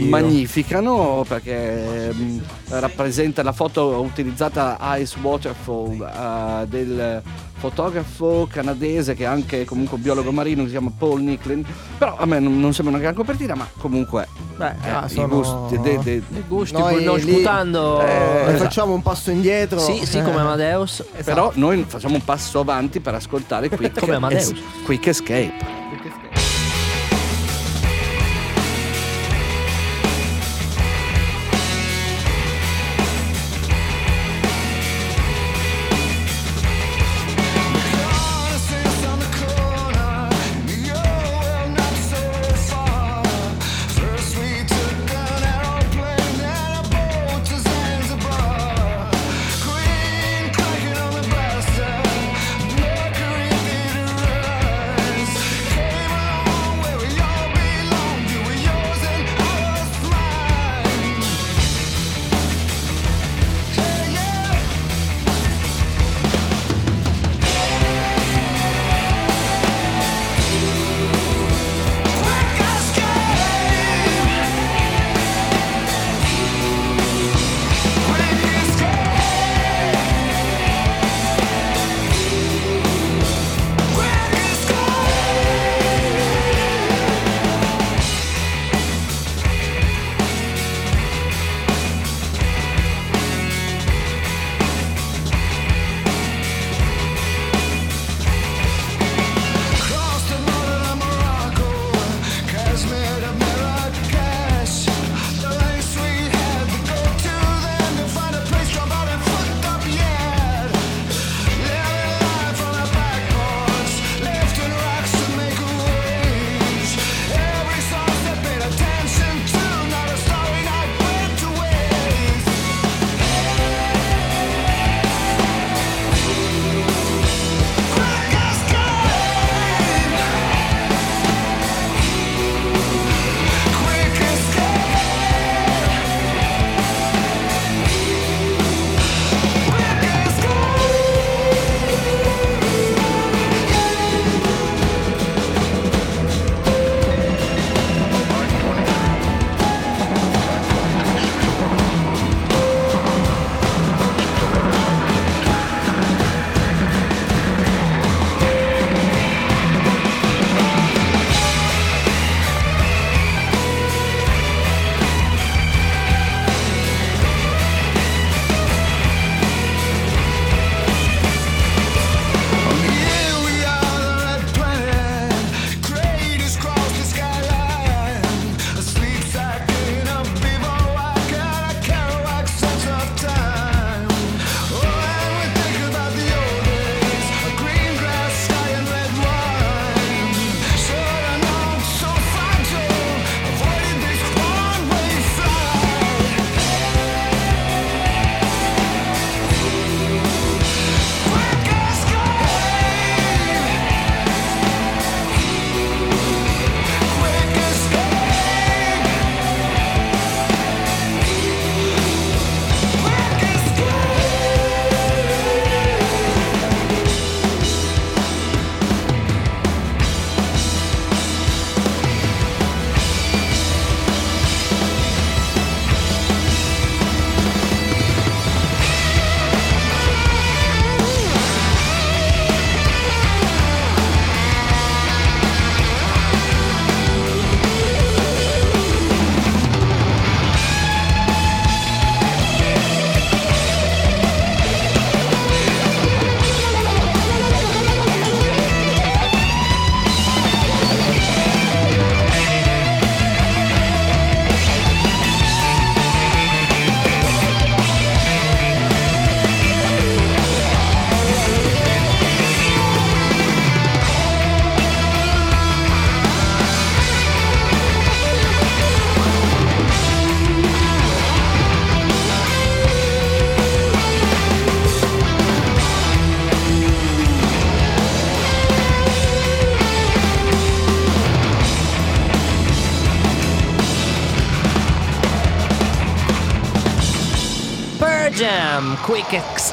[0.09, 2.39] magnificano perché mm,
[2.71, 7.23] rappresenta la foto utilizzata Ice Waterfall eh, del
[7.69, 11.65] fotografo canadese che è anche comunque un biologo marino che si chiama Paul Nicklin
[11.97, 15.09] però a me non, non sembra una gran copertina ma comunque Beh, eh, ah, i
[15.09, 18.01] sono- gusti de- de- I gusti, Noi non lì- sputando.
[18.03, 18.57] Eh, esatto.
[18.63, 19.81] facciamo un passo indietro.
[19.81, 20.23] Sì, sì, Eh.
[20.23, 21.05] come Amadeus.
[21.25, 24.51] però noi facciamo un passo avanti per ascoltare Quick, Come Amadeus.
[24.53, 25.53] Es- Quick Escape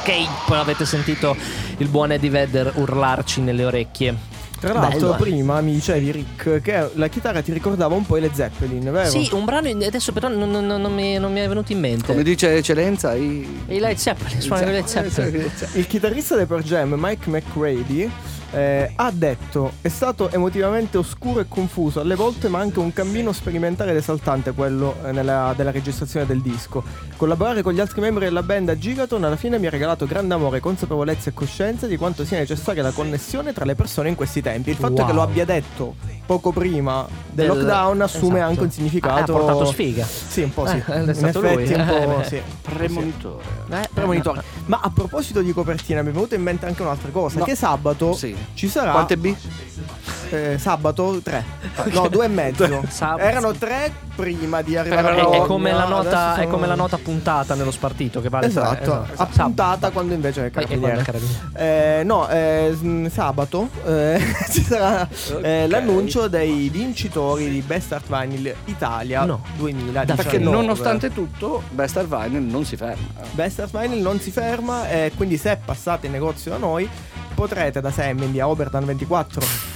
[0.04, 0.54] Escape.
[0.54, 1.36] Avete sentito
[1.78, 4.30] il buon Eddie Vedder urlarci nelle orecchie.
[4.58, 5.18] Tra l'altro, Bello, eh.
[5.18, 9.08] prima mi dicevi, Rick, che la chitarra ti ricordava un po' i Led Zeppelin, vero?
[9.10, 12.06] Sì, un brano adesso però non, non- non mi, non mi è venuto in mente.
[12.06, 13.64] Come dice Eccellenza, i...
[13.66, 15.50] I Led Zeppelin, suonano i Led Zeppelin.
[15.72, 18.08] Il chitarrista dei Pearl Jam, Mike McCready,
[18.52, 23.32] eh, ha detto è stato emotivamente oscuro e confuso alle volte ma anche un cammino
[23.32, 26.82] sperimentale ed esaltante quello eh, nella, della registrazione del disco
[27.16, 30.34] collaborare con gli altri membri della band a Gigaton alla fine mi ha regalato grande
[30.34, 34.42] amore consapevolezza e coscienza di quanto sia necessaria la connessione tra le persone in questi
[34.42, 35.06] tempi il fatto Wow.
[35.06, 35.94] che lo abbia detto
[36.26, 38.50] poco prima del, Del- lockdown assume esatto.
[38.50, 40.04] anche un significato Ah, ha portato sfiga.
[40.04, 43.44] sì un po' sì Eh, in effetti lui, un po' eh, sì Premonitore.
[43.70, 44.42] Eh, Premonitore.
[44.66, 47.38] Ma a proposito di copertina, mi è venuta in mente anche un'altra cosa.
[47.38, 47.44] No.
[47.44, 48.34] Che sabato Sì.
[48.54, 48.92] Ci sarà.
[48.92, 49.34] Quante B?
[50.30, 51.44] eh, sabato tre.
[51.92, 52.82] No, due e mezzo.
[52.88, 55.46] Sab- Erano tre prima di arrivare È, a è Roma.
[55.46, 58.60] come la nota, Adesso è come la sono- nota puntata nello spartito che vale tre.
[58.62, 59.22] Esatto, esatto.
[59.22, 61.04] a puntata quando invece è è è carabiniere.
[61.54, 64.20] Eh, no, eh, s- sabato eh,
[64.50, 65.06] ci sarà
[65.42, 65.70] eh, Ok.
[65.70, 69.42] l'annuncio dei vincitori di Best Art Vinyl Italia No.
[69.56, 70.14] 2019.
[70.14, 73.06] Perché nonostante tutto, Best Art Vinyl non si ferma.
[73.32, 76.88] Best Art Vinyl non si ferma e quindi se passate in negozio da noi
[77.42, 79.71] potrete da sempre in via Oberdan 24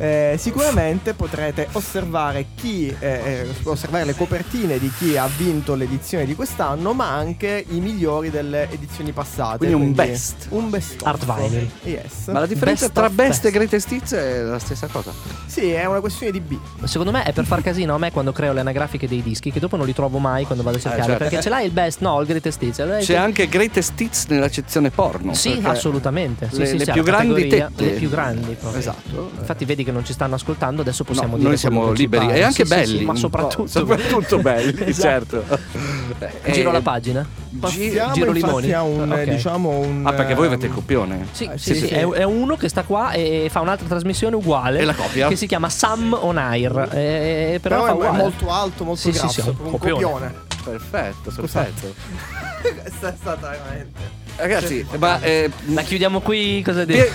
[0.00, 6.24] eh, sicuramente potrete osservare chi eh, eh, osservare le copertine di chi ha vinto l'edizione
[6.24, 10.46] di quest'anno ma anche i migliori delle edizioni passate Quindi un best.
[10.50, 11.68] un best Art vinyl.
[11.82, 13.54] yes Ma la differenza Best tra of Best e Best.
[13.54, 15.12] Greatest Hits è la stessa cosa.
[15.46, 18.32] sì è una questione di B Secondo me è per far casino a me quando
[18.32, 21.02] creo le anagrafiche dei dischi, che dopo non li trovo mai quando vado a cercare.
[21.04, 21.18] certo.
[21.24, 22.78] Perché ce l'hai il best, no, il greatest hits.
[22.78, 25.34] Allora- C'è anche Greatest Hits nell'accezione porno.
[25.34, 26.48] Sì, assolutamente.
[26.50, 27.84] Sì, le, sì, le sì, più grandi tette.
[27.84, 28.78] Le più grandi proprio.
[28.80, 29.30] Esatto.
[29.38, 32.28] Infatti vedi che non ci stanno ascoltando, adesso possiamo No, dire noi siamo che liberi
[32.30, 32.98] e anche Sì, sì, belli.
[32.98, 35.44] sì, ma un soprattutto soprattutto belli, Esatto.
[35.44, 35.58] certo.
[36.42, 37.26] Eh, Giro la pagina.
[37.58, 38.72] passiamo Giro limoni.
[38.72, 39.22] a un Ok.
[39.24, 41.26] diciamo un Ah, perché voi avete il copione.
[41.32, 41.92] Sì, Eh, sì, sì, sì, sì.
[41.94, 44.78] È, è uno che sta qua e fa un'altra trasmissione uguale.
[44.80, 45.28] E la copia?
[45.28, 46.88] Che si chiama Sam on Air.
[46.92, 48.16] Eh, però, però fa è uguale.
[48.18, 50.02] molto alto molto Sì, sì, grasso sì, un un copione.
[50.02, 51.94] copione Perfetto, perfetto.
[52.82, 57.10] questa è stata veramente Ragazzi, ma eh, La chiudiamo qui, cosa Pie-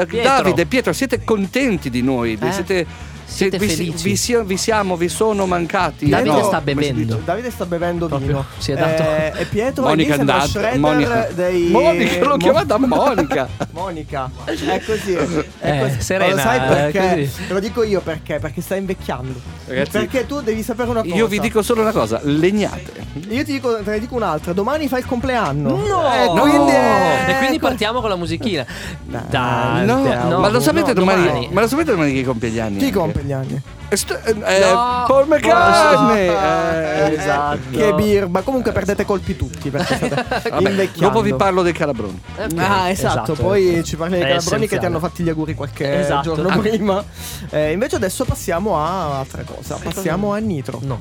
[0.00, 0.30] eh, Pietro.
[0.30, 2.36] Davide, Pietro, siete contenti di noi?
[2.40, 2.52] Eh?
[2.52, 2.86] Siete,
[3.28, 4.02] Siete vi, felici?
[4.08, 6.08] vi si- vi siamo, vi sono mancati?
[6.08, 7.20] Davide No, sta bevendo.
[7.24, 8.44] Davide sta bevendo vino.
[8.58, 10.46] si è dato- Eh, e Pietro Monica è andata.
[10.46, 11.28] Shredder Monica.
[11.34, 13.48] dei Monica, l'ho chiamata Monica.
[13.72, 14.30] Monica.
[14.44, 15.12] È così.
[15.14, 15.26] È
[15.60, 16.00] Eh, così.
[16.00, 17.08] serena, Ma Lo sai eh, perché?
[17.28, 17.46] così.
[17.48, 18.38] Te lo dico io perché?
[18.38, 19.38] Perché stai invecchiando.
[19.66, 21.14] Ragazzi, perché tu devi sapere una cosa.
[21.14, 22.92] Io vi dico solo una cosa, legnate.
[23.28, 24.52] Io ti dico, te ne dico un'altra.
[24.52, 25.76] Domani fai il compleanno.
[25.76, 26.02] No!
[26.14, 28.64] Eh, quindi è- E quindi partiamo con la musichina.
[29.04, 29.96] Dai, No,
[30.28, 32.78] no, ma lo sapete no, domani, Ma lo sapete domani chi compie gli anni?
[32.78, 33.15] Chi anche?
[33.16, 33.62] Compie gli anni?
[33.88, 35.04] Eh, st- eh, No.
[35.06, 36.28] Paul McCartney.
[36.28, 37.58] Ah, eh, esatto.
[37.70, 38.42] Che birba.
[38.42, 41.00] Comunque perdete colpi tutti perché state Vabbè, invecchiando.
[41.08, 42.20] dopo vi parlo dei calabroni.
[42.56, 43.34] Ah, esatto.
[43.34, 44.86] Poi ci parli dei È calabroni che ti essenziale.
[44.86, 46.34] hanno fatti gli auguri qualche Esatto.
[46.34, 46.58] giorno Ah.
[46.58, 47.04] prima.
[47.50, 49.76] Eh, invece adesso passiamo a altra cosa.
[49.82, 50.78] Passiamo a Nitro.
[50.82, 50.98] No,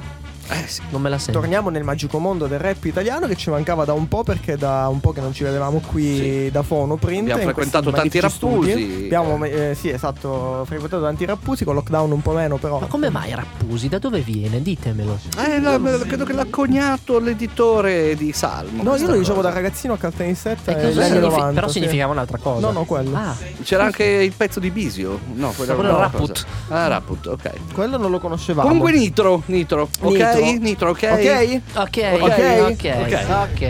[0.47, 0.81] Eh sì.
[0.89, 1.39] non me la sento.
[1.39, 4.87] Torniamo nel magico mondo del rap italiano che ci mancava da un po' perché da
[4.89, 7.21] un po' che non ci vedevamo qui da Fonoprint.
[7.23, 8.71] Abbiamo frequentato tanti rappusi.
[8.71, 9.03] studi.
[9.05, 12.79] Abbiamo, eh, sì, esatto, frequentato tanti rappusi con lockdown un po' meno però.
[12.79, 13.89] Ma come mai Rappusi?
[13.89, 14.61] Da dove viene?
[14.61, 15.17] Ditemelo.
[15.47, 18.83] Eh, la- credo che l'ha coniato l'editore di Salmo.
[18.83, 21.53] No, io lo dicevo da ragazzino a Caltanissetta negli cosa anni significa- 90.
[21.53, 21.73] però sì.
[21.79, 22.65] significava un'altra cosa.
[22.65, 23.15] No, no, quello.
[23.15, 25.19] Ah, C'era anche il pezzo di Bisio.
[25.33, 26.33] No, quello quello era cosa.
[26.69, 27.51] Ah, Raput, ok.
[27.73, 28.67] Quello non lo conoscevamo.
[28.67, 30.11] Comunque Nitro, Nitro, ok?
[30.11, 30.34] Nitro.
[30.41, 31.07] Nitro, ok?
[31.11, 31.61] Ok?
[31.73, 32.21] ok, Ok?
[32.21, 33.25] ok, ok, Ok.
[33.29, 33.63] ok.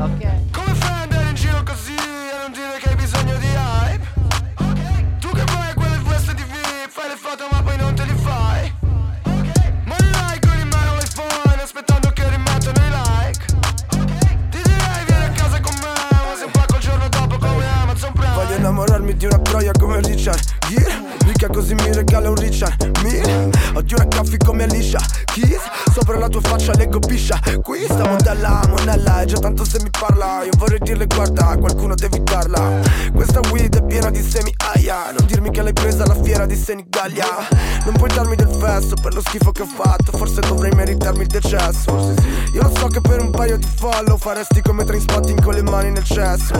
[0.00, 0.22] ok.
[0.52, 4.06] Come fai ad andare in giro così e non dire che hai bisogno di hype?
[5.20, 6.54] Tu che vai a quelle feste TV,
[6.88, 8.72] fai le foto ma poi non te li fai.
[9.84, 13.44] Ma non hai con in mano l'iPhone aspettando che rimettano i like.
[14.50, 17.64] Ti direi vieni a casa con me, ma se un pacco il giorno dopo come
[17.82, 18.34] Amazon Prime.
[18.34, 22.98] Voglio innamorarmi di una troia come Richard Gere Ricca così mi regala un Richard
[23.82, 25.60] Odio una caffè come Alicia Keys
[25.92, 27.38] Sopra la tua faccia leggo piscia.
[27.62, 30.42] Qui sta modella, monella È già tanto se mi parla.
[30.42, 32.80] Io vorrei dirle guarda, qualcuno devi darla
[33.12, 35.12] Questa weed è piena di semi aia.
[35.16, 37.26] Non dirmi che l'hai presa alla fiera di Senigallia.
[37.84, 40.16] Non puoi darmi del fesso per lo schifo che ho fatto.
[40.16, 42.14] Forse dovrei meritarmi il decesso.
[42.54, 45.90] Io so che per un paio di follow Faresti come train spotting con le mani
[45.90, 46.54] nel cesso.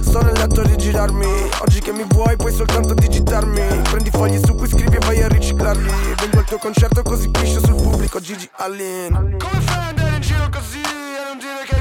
[0.00, 1.26] Sto nel letto a rigirarmi.
[1.60, 3.62] Oggi che mi vuoi puoi soltanto digitarmi.
[3.90, 5.90] Prendi fogli su cui scrivi e vai a riciclarli.
[6.20, 9.36] Vengo al tuo concerto così piscio sul pubblico Gigi Allin.
[9.38, 11.75] Come fai ad andare in giro così e non dire che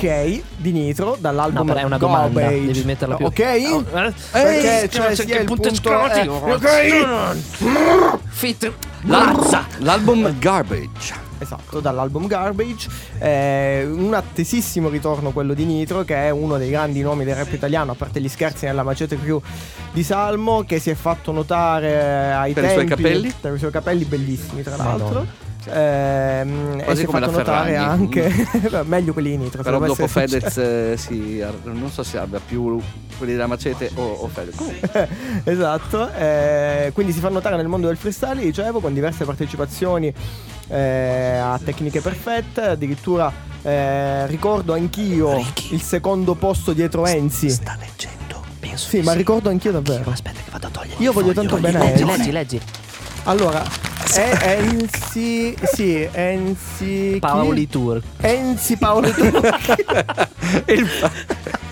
[0.00, 2.66] Ok di Nitro dall'album No, però è una domanda, Garbage.
[2.66, 3.40] devi metterla più- Ok?
[3.72, 6.46] Oh, eh, Perché eh, c'è c'è sia il punto esclamativo.
[6.46, 7.36] eh, Ok?
[8.28, 8.72] Fit.
[9.02, 11.26] L'alza, l'album Garbage.
[11.40, 12.88] Esatto, dall'album Garbage.
[13.18, 17.52] Eh, un attesissimo ritorno quello di Nitro, che è uno dei grandi nomi del rap
[17.52, 19.40] italiano, a parte gli scherzi nella Macete Crew
[19.92, 23.34] di Salmo, che si è fatto notare ai Per i suoi tempi capelli?
[23.40, 25.06] Per i suoi capelli bellissimi, tra l'altro.
[25.06, 25.46] Madonna.
[25.66, 27.76] Ehm, e Quasi si è come fatto la notare Ferragni.
[27.76, 29.62] anche meglio quelli di Nitro.
[29.62, 30.06] Però dopo.
[30.06, 32.80] Fedez eh, si, non so se abbia più
[33.16, 34.54] quelli della Macete o, o Fedez.
[34.54, 35.08] Comunque,
[35.44, 40.12] esatto, eh, quindi si fa notare nel mondo del freestyle, dicevo, con diverse partecipazioni
[40.68, 43.32] eh, a tecniche perfette, addirittura
[43.62, 47.50] eh, ricordo anch'io il secondo posto dietro Enzi.
[47.50, 48.16] Sta leggendo.
[48.60, 50.10] Penso Sì, ma ricordo anch'io davvero.
[50.10, 51.02] Aspetta che vado a togliere.
[51.02, 52.60] Io voglio tanto bene Leggi, leggi, leggi.
[53.28, 53.62] Allora,
[54.14, 57.18] è Enzi, sì, Enzi chi?
[57.20, 58.00] Paoli Tour.
[58.22, 59.12] Enzi Paolo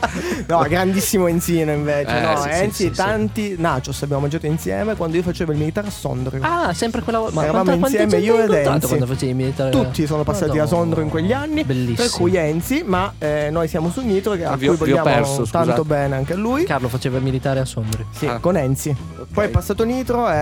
[0.46, 2.16] No, grandissimo Enzino invece.
[2.16, 5.52] Eh, no, sì, sì, Enzi sì, e tanti nachos abbiamo mangiato insieme quando io facevo
[5.52, 6.40] il militare a Sondrio.
[6.42, 7.34] Ah, sempre quella volta.
[7.34, 8.86] Ma Eravamo quanta- insieme io ed Enzi.
[8.86, 9.70] quando facevi il militare?
[9.70, 10.62] Tutti sono passati Madonna.
[10.64, 11.64] a Sondrio in quegli anni.
[11.64, 11.96] Bellissimo.
[11.96, 15.42] Per cui Enzi, ma eh, noi siamo su Nitro che a Vi cui vogliamo perso,
[15.50, 15.82] tanto scusate.
[15.82, 16.64] bene anche a lui.
[16.64, 18.06] Carlo faceva il militare a Sondrio.
[18.12, 18.38] Sì, Ah.
[18.38, 18.94] con Enzi.
[19.32, 20.34] Poi è passato Nitro e,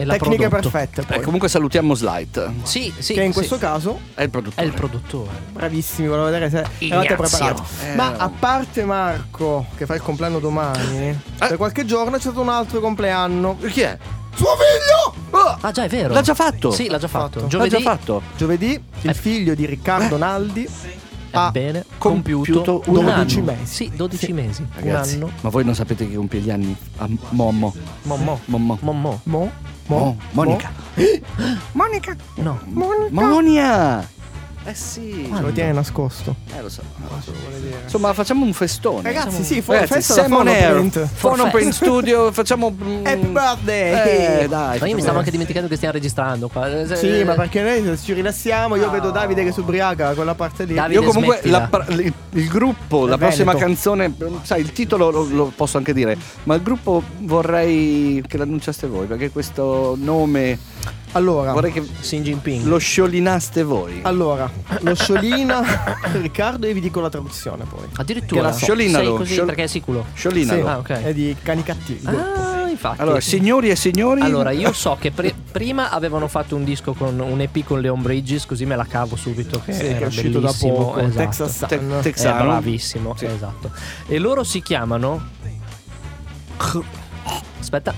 [0.00, 0.70] E tecniche prodotto.
[0.70, 1.02] perfette.
[1.02, 1.16] Poi.
[1.16, 2.52] eh, comunque salutiamo Slide.
[2.62, 3.14] Sì, sì.
[3.14, 3.38] che in sì.
[3.38, 4.66] questo caso È il è produttore.
[4.66, 5.30] il produttore.
[5.52, 7.62] bravissimi, volevo vedere se eravate preparati.
[7.90, 12.40] Eh, Ma a parte Marco che fa il compleanno domani, per qualche giorno c'è stato
[12.40, 13.56] un altro compleanno.
[13.58, 13.98] Chi è?
[14.34, 15.14] Suo figlio!
[15.38, 16.12] Oh, Ah, già è vero.
[16.14, 16.70] L'ha già fatto?
[16.70, 17.36] Sì, l'ha già fatto.
[17.38, 18.22] L'ha L'ha Giovedì già fatto?
[18.36, 19.14] Giovedì il Eh.
[19.14, 20.68] figlio di Riccardo Naldi
[21.32, 23.52] ha Ebbene, compiuto compiuto un 12 anno.
[23.52, 23.66] mesi.
[23.74, 24.32] Sì, 12 Sì.
[24.32, 24.66] mesi.
[24.74, 25.32] Ragazzi, Un anno.
[25.42, 26.74] ma voi non sapete chi compie gli anni?
[26.98, 27.74] A Mommo.
[28.02, 28.40] Mommo.
[28.46, 28.78] Mommo.
[28.80, 29.20] Mommo.
[29.24, 29.50] Mo?
[29.86, 30.72] Mo- Monica.
[31.72, 32.16] Monica.
[32.36, 32.58] No.
[33.10, 34.08] Monia!
[34.62, 35.30] Eh sì.
[35.34, 36.34] Ce lo tiene nascosto.
[36.54, 36.82] Eh, lo so.
[37.84, 39.02] Insomma, facciamo un festone.
[39.02, 41.08] Ragazzi, sì, fu- Ragazzi, festa da Sam on air, Phonoprint.
[41.18, 42.66] Phonoprint Studio, facciamo...
[43.02, 44.42] Happy birthday!
[44.42, 44.78] Eh, dai.
[44.78, 46.68] Ma io mi stavo anche dimenticando che stiamo registrando qua.
[46.82, 50.64] Eh, Sì, ma perché noi ci rilassiamo, io vedo Davide che si ubriaca quella parte
[50.64, 50.74] lì.
[50.74, 53.66] Davide- Io comunque la par- il, il gruppo, la prossima Veneto.
[53.66, 58.86] canzone, sai, il titolo lo, lo posso anche dire, ma il gruppo vorrei che l'annunciaste
[58.86, 60.58] voi, perché questo nome
[61.12, 62.64] Allora, vorrei che Xi Jinping.
[62.66, 63.98] lo sciolinaste voi.
[64.02, 64.48] allora,
[64.82, 65.60] lo sciolina
[66.22, 67.84] Riccardo e vi dico la traduzione poi.
[67.96, 68.42] Addirittura.
[68.42, 68.58] la so.
[68.58, 70.06] Sciolinalo, Sei così sciol- perché è sicuro.
[70.14, 70.60] Sciolinalo.
[70.62, 70.88] Sì, Ah, ok.
[70.90, 72.06] È di Cani Cattivi.
[72.06, 73.00] Ah, infatti.
[73.00, 77.18] Allora, signori e signori, Allora, io so che pri- prima avevano fatto un disco con
[77.18, 79.60] un EP con Leon Bridges, così me la cavo subito.
[79.64, 81.00] Che Sì, che era è uscito da bellissimo, poco.
[81.00, 81.16] esatto.
[81.16, 81.66] Texas Sun.
[81.68, 82.44] Te- È Texano.
[82.50, 83.24] bravissimo, Sì.
[83.24, 83.72] esatto.
[84.06, 85.20] E loro si chiamano.
[87.58, 87.94] Aspetta.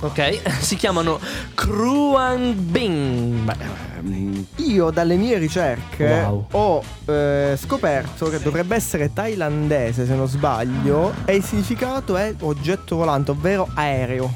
[0.00, 1.18] Ok, si chiamano
[1.54, 3.52] Kruan Bing.
[3.96, 6.46] Ehm, Io dalle mie ricerche Wow.
[6.52, 12.94] ho eh, scoperto che dovrebbe essere thailandese se non sbaglio e il significato è oggetto
[12.96, 14.32] volante, ovvero aereo.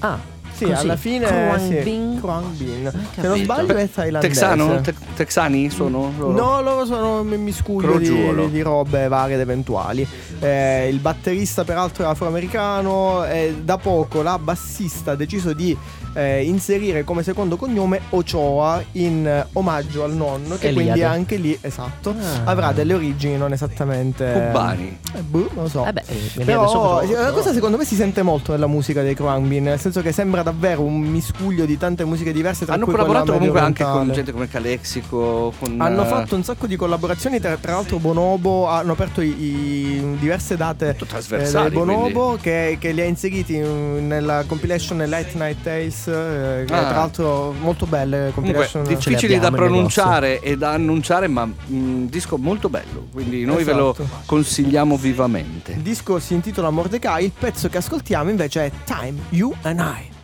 [0.00, 0.16] Ah,
[0.60, 0.84] Sì, Così.
[0.84, 1.82] alla fine Kruang sì.
[1.82, 2.18] Bing.
[2.18, 2.92] Kruang Bing.
[3.14, 4.32] Se non sbaglio è thailandese.
[4.34, 4.80] Texano?
[4.82, 6.12] Te- texani sono?
[6.18, 6.32] loro?
[6.32, 10.06] No, loro sono un miscuglio di, di robe varie ed eventuali.
[10.38, 13.24] Eh, il batterista, peraltro, è afroamericano.
[13.24, 15.74] E da poco la bassista ha deciso di
[16.14, 20.72] eh, inserire come secondo cognome Ochoa in eh, omaggio al nonno, che Eliade.
[20.74, 22.50] quindi anche lì, esatto, Ah.
[22.50, 24.98] avrà delle origini non esattamente Cubani.
[25.14, 25.84] Eh, boh, non lo so.
[25.86, 26.02] Eh beh,
[26.36, 30.02] eh, Però una cosa secondo me si sente molto nella musica dei Kruangbin, nel senso
[30.02, 32.64] che sembra davvero un miscuglio di tante musiche diverse.
[32.64, 35.52] Tra Hanno cui collaborato comunque anche con gente come Calexico.
[35.58, 39.28] Con, Hanno eh, fatto un sacco di collaborazioni, tra, tra l'altro Bonobo hanno aperto i,
[39.28, 45.34] i- diverse date eh, del Bonobo che, che li ha inseriti in- nella compilation Light
[45.34, 46.86] Night Tales, eh, che Ah.
[46.86, 48.84] tra l'altro molto belle Comunque, compilation.
[48.84, 53.06] difficili da pronunciare e da annunciare, ma un disco molto bello.
[53.12, 54.08] Quindi noi ve lo Esatto.
[54.26, 55.72] consigliamo vivamente.
[55.72, 60.18] Il disco si intitola Mordecai, il pezzo che ascoltiamo invece è Time, You and I.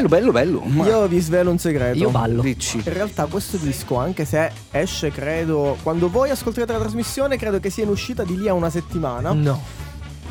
[0.00, 0.60] Bello, bello, bello.
[0.60, 1.98] Ma- Io vi svelo un segreto.
[1.98, 2.40] Io ballo.
[2.40, 2.78] Dici.
[2.78, 7.68] In realtà questo disco, anche se esce, credo, quando voi ascolterete la trasmissione, credo che
[7.68, 9.32] sia in uscita di lì a una settimana.
[9.32, 9.60] No.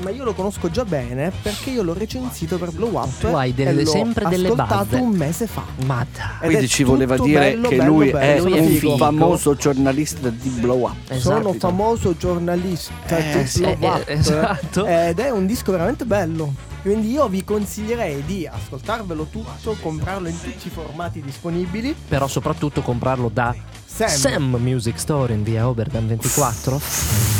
[0.01, 3.19] Ma io lo conosco già bene perché io l'ho recensito per Blow Up.
[3.19, 4.95] Tu hai delle- e l'ho sempre delle ascoltato base.
[4.95, 5.63] un mese fa.
[5.85, 6.05] Ma
[6.41, 9.55] Quindi ci voleva dire bello, che bello, lui bello, è sono Lui è un famoso
[9.55, 10.95] giornalista di Blow Up.
[11.11, 11.19] Esatto.
[11.41, 14.03] Sono famoso giornalista Eh, di Blow eh, Up.
[14.07, 14.85] esatto.
[14.85, 16.53] Ed è un disco veramente bello.
[16.81, 21.95] Quindi io vi consiglierei di ascoltarvelo tutto, comprarlo in tutti i formati disponibili.
[22.07, 23.53] Però soprattutto comprarlo da
[23.85, 24.07] Sam.
[24.07, 27.38] Sam Music Store in via Oberdan 24.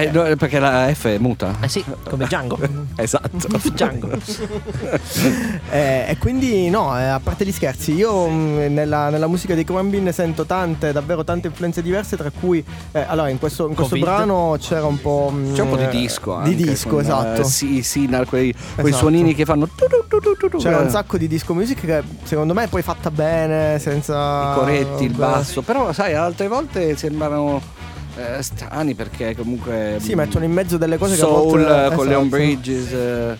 [0.00, 1.56] Eh, no, perché la F è muta.
[1.60, 2.58] Eh sì, come Django.
[2.96, 3.48] Esatto.
[3.72, 4.10] Django.
[5.70, 9.64] Eh, e quindi no, eh, a parte gli scherzi, io mh, nella, nella musica dei
[9.64, 13.96] Crumbin sento tante, davvero tante influenze diverse, tra cui eh, allora in questo, in questo
[13.98, 15.30] brano c'era un po'...
[15.32, 16.54] mh, C'è un po' di eh, disco anche.
[16.54, 17.40] Di disco, con, esatto.
[17.42, 18.96] eh, sì, sì, quei, quei Esatto.
[18.96, 19.68] suonini che fanno.
[20.58, 24.52] C'era Eh, un sacco di disco music che secondo me è poi fatta bene, senza...
[24.52, 25.62] I coretti, il basso.
[25.62, 27.60] Però, sai, altre volte sembrano
[28.38, 29.96] eh, strani perché comunque.
[30.00, 31.74] Sì, mettono in mezzo delle cose Soul che volte...
[31.74, 32.02] con esatto.
[32.04, 32.92] Leon Bridges.
[32.92, 33.38] eh.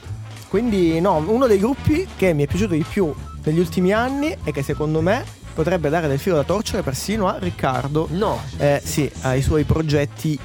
[0.48, 3.12] Quindi no, uno dei gruppi che mi è piaciuto di più
[3.44, 5.22] negli ultimi anni e che secondo me
[5.54, 8.08] potrebbe dare del filo da torcere persino a Riccardo.
[8.12, 8.40] No.
[8.56, 10.38] Eh, sì, ai suoi progetti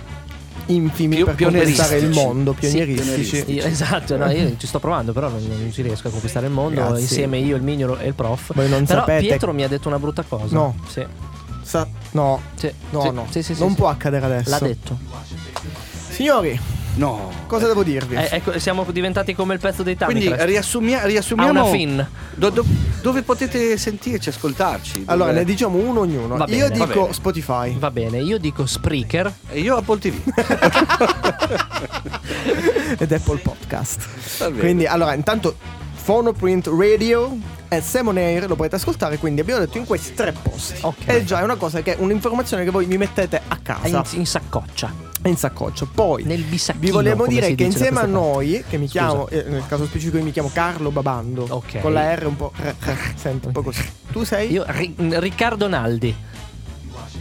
[0.68, 2.26] infimi Più- per conquistare il pionieristici.
[2.26, 3.52] mondo, Sì, pionieristici.
[3.54, 6.52] Io- esatto, no, io ci sto provando, però non, non ci riesco a conquistare il
[6.54, 6.82] mondo.
[6.82, 7.02] Ragazzi.
[7.02, 8.54] Insieme io, il mignolo e il prof.
[8.54, 10.54] Voi non però sapete- Pietro mi ha detto una brutta cosa.
[10.56, 10.76] No.
[10.88, 11.06] Sì.
[11.64, 13.26] Sa- no, Sì, no, sì, no.
[13.30, 13.76] sì, sì, sì, non sì.
[13.78, 14.50] può accadere adesso.
[14.52, 14.98] L'ha detto.
[16.10, 16.60] Signori,
[16.96, 17.32] No.
[17.48, 18.14] cosa devo dirvi?
[18.16, 20.46] Eh, ecco, siamo diventati come il pezzo dei Quindi Tamicrest.
[20.48, 21.50] riassumia- Ha riassumiamo.
[21.50, 22.08] una fin.
[22.36, 22.66] do- do-
[23.02, 25.04] dove potete sentirci, ascoltarci?
[25.08, 26.38] allora, Dove- ne diciamo uno ognuno.
[26.38, 27.14] Va Io bene, va dico bene.
[27.14, 27.80] Spotify.
[27.80, 29.34] Va bene, io dico Spreaker.
[29.50, 30.22] E io Apple TV.
[33.00, 34.08] ed Apple Podcast.
[34.40, 34.60] Va bene.
[34.60, 35.56] Quindi, allora, intanto
[36.04, 37.38] Phonoprint Radio
[37.70, 39.18] e Simon Air lo potete ascoltare.
[39.18, 40.76] Quindi abbiamo detto in questi tre posti.
[40.82, 40.96] Ok.
[41.08, 44.16] E già è una cosa che è un'informazione che voi mi mettete a In, casa
[44.16, 44.94] in saccoccia.
[45.24, 45.88] in saccoccia.
[45.94, 49.00] Poi Nel vi volevo dire che insieme a noi, che mi Scusa.
[49.00, 51.80] chiamo, eh, nel caso specifico io mi chiamo Carlo Babando, Ok.
[51.80, 52.52] con la R un po',
[53.16, 53.84] senti, un po' così.
[54.12, 54.52] Tu sei?
[54.52, 56.14] Io, Ri- Riccardo Naldi.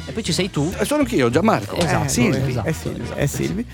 [0.05, 0.70] E poi ci sei tu?
[0.76, 1.76] E sono anch'io, Gianmarco.
[1.76, 2.51] Esatto, Eh, Silvi.
[2.51, 2.68] esatto.
[2.68, 3.09] È Silvi.
[3.14, 3.66] È Silvi.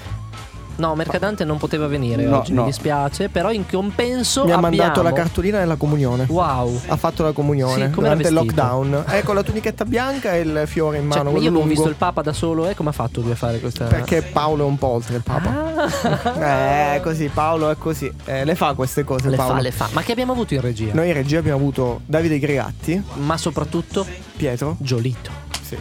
[0.78, 2.60] No, Mercadante non poteva venire No, oggi, no.
[2.62, 4.76] mi dispiace, però in compenso Mi ha abbiamo...
[4.76, 6.26] mandato la cartolina della comunione.
[6.28, 6.80] Wow.
[6.86, 9.04] Ha fatto la comunione Sì, durante il lockdown.
[9.24, 11.30] Con la tunichetta bianca e il fiore in Cioè, mano.
[11.30, 11.68] io quello avevo lungo.
[11.74, 13.86] visto il Papa da solo, eh, come ha fatto lui a fare questa...
[13.86, 15.50] Perché Paolo è un po' oltre il Papa.
[15.50, 15.66] Ah.
[16.96, 18.12] Eh, così, Paolo è così.
[18.24, 19.54] Eh, le fa queste cose, le Paolo.
[19.54, 19.88] fa, le fa.
[19.92, 20.92] Ma che abbiamo avuto in regia?
[20.92, 24.06] Noi in regia abbiamo avuto Davide Gregatti, Ma soprattutto
[24.36, 24.76] Pietro.
[24.78, 25.30] Giolito.
[25.62, 25.76] Sì.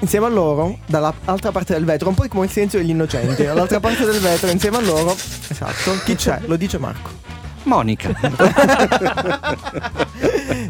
[0.00, 3.44] Insieme a loro, dall'altra parte del vetro, un po' come il silenzio degli innocenti.
[3.44, 5.14] Dall'altra parte del vetro, insieme a loro,
[5.48, 5.92] esatto.
[6.04, 6.40] Chi c'è?
[6.46, 7.10] Lo dice Marco.
[7.64, 8.10] Monica.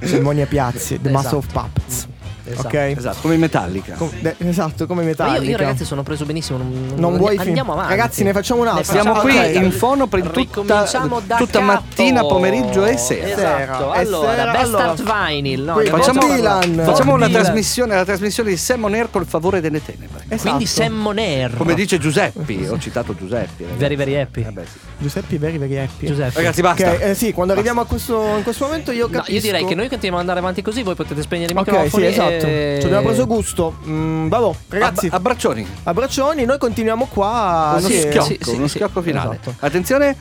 [0.01, 1.37] C'è Monia Piazzi, The Mass Esatto.
[1.37, 2.09] of Puppets.
[2.53, 2.67] Esatto.
[2.69, 2.75] Ok?
[2.75, 3.95] esatto, come Metallica.
[3.95, 5.43] Com- de- esatto, come Metallica.
[5.43, 6.59] io, io ragazzi sono preso benissimo.
[6.59, 7.91] Non, Non vuoi Andiamo avanti.
[7.91, 8.85] Ragazzi, ne facciamo un'altra.
[8.85, 9.21] Siamo Ok.
[9.21, 11.61] qui in fono per tutta, tutta capo.
[11.61, 13.27] mattina, pomeriggio e sera.
[13.29, 13.91] Esatto.
[13.91, 14.85] Allora, sera, Best allora.
[14.91, 15.63] Art Vinyl.
[15.63, 16.21] No, Facciamo.
[16.35, 16.83] Dylan.
[16.85, 17.43] facciamo la Dylan.
[17.43, 20.25] trasmissione, la trasmissione di Sam Air col favore delle tenebre.
[20.29, 20.43] Esatto.
[20.49, 21.57] Quindi Sam Moner.
[21.57, 23.63] Come dice Giuseppi, ho citato Giuseppi.
[23.65, 23.79] ragazzi.
[23.79, 24.43] Very very happy.
[24.47, 24.79] Eh beh, sì.
[24.99, 26.07] Giuseppe Very Very Happy.
[26.07, 26.33] Giuseppe.
[26.37, 26.99] Ragazzi, Ok, basta.
[26.99, 29.33] eh, sì, quando arriviamo a questo, in questo momento io No, capisco.
[29.35, 32.05] io direi che noi continuiamo ad andare avanti così, voi potete spegnere i Ok, microfoni.
[32.05, 32.40] sì, esatto.
[32.47, 33.77] E- Ci abbiamo preso gusto.
[33.87, 35.67] Mm, vabbè, ragazzi, Abba- abbraccioni.
[35.85, 37.75] abbraccioni, noi continuiamo qua.
[37.79, 39.39] uno sì, schiocco, sì, sì, uno schiocco finale.
[39.41, 39.55] esatto.
[39.61, 40.17] Attenzione,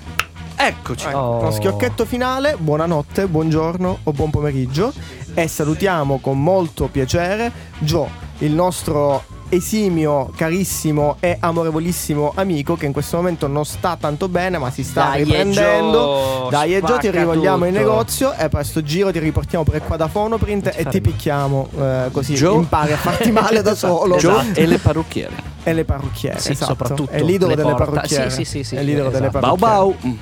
[0.55, 1.07] eccoci.
[1.07, 1.39] Ecco, Oh.
[1.39, 4.91] Uno schiocchetto finale, buonanotte, buongiorno o buon pomeriggio.
[5.33, 8.09] E salutiamo con molto piacere Gio,
[8.39, 14.57] il nostro esimio, carissimo e amorevolissimo amico che in questo momento non sta tanto bene
[14.57, 16.41] ma si sta Dai, riprendendo.
[16.43, 17.83] Gio, Dai e Gio ti spacca rivogliamo in tutto.
[17.85, 22.09] negozio e per sto giro ti riportiamo pure qua da Fonoprint e ti picchiamo eh,
[22.11, 24.17] così Gio- impari a farti male da solo.
[24.17, 25.33] Gio e le parrucchiere.
[25.63, 26.71] E le parrucchiere, Sì, esatto.
[26.71, 28.29] soprattutto È l'idolo le delle porta- parrucchiere.
[28.29, 29.39] sì, sì, sì, sì, È l'idolo delle esatto.
[29.45, 30.17] Bau parrucchiere.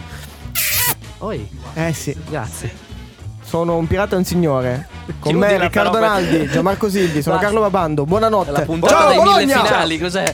[1.19, 1.27] bau.
[1.29, 2.15] Oi, Eh sì.
[2.29, 2.85] grazie.
[3.47, 4.87] Sono un pirata e un signore.
[5.19, 7.37] Con Ti me Riccardo Naldi, Gianmarco Silvi, sono.
[7.37, 8.03] Carlo Babando.
[8.03, 8.51] Buonanotte.
[8.51, 9.63] La puntata Ciao dei mille Bologna!
[9.63, 10.33] finali, cos'è?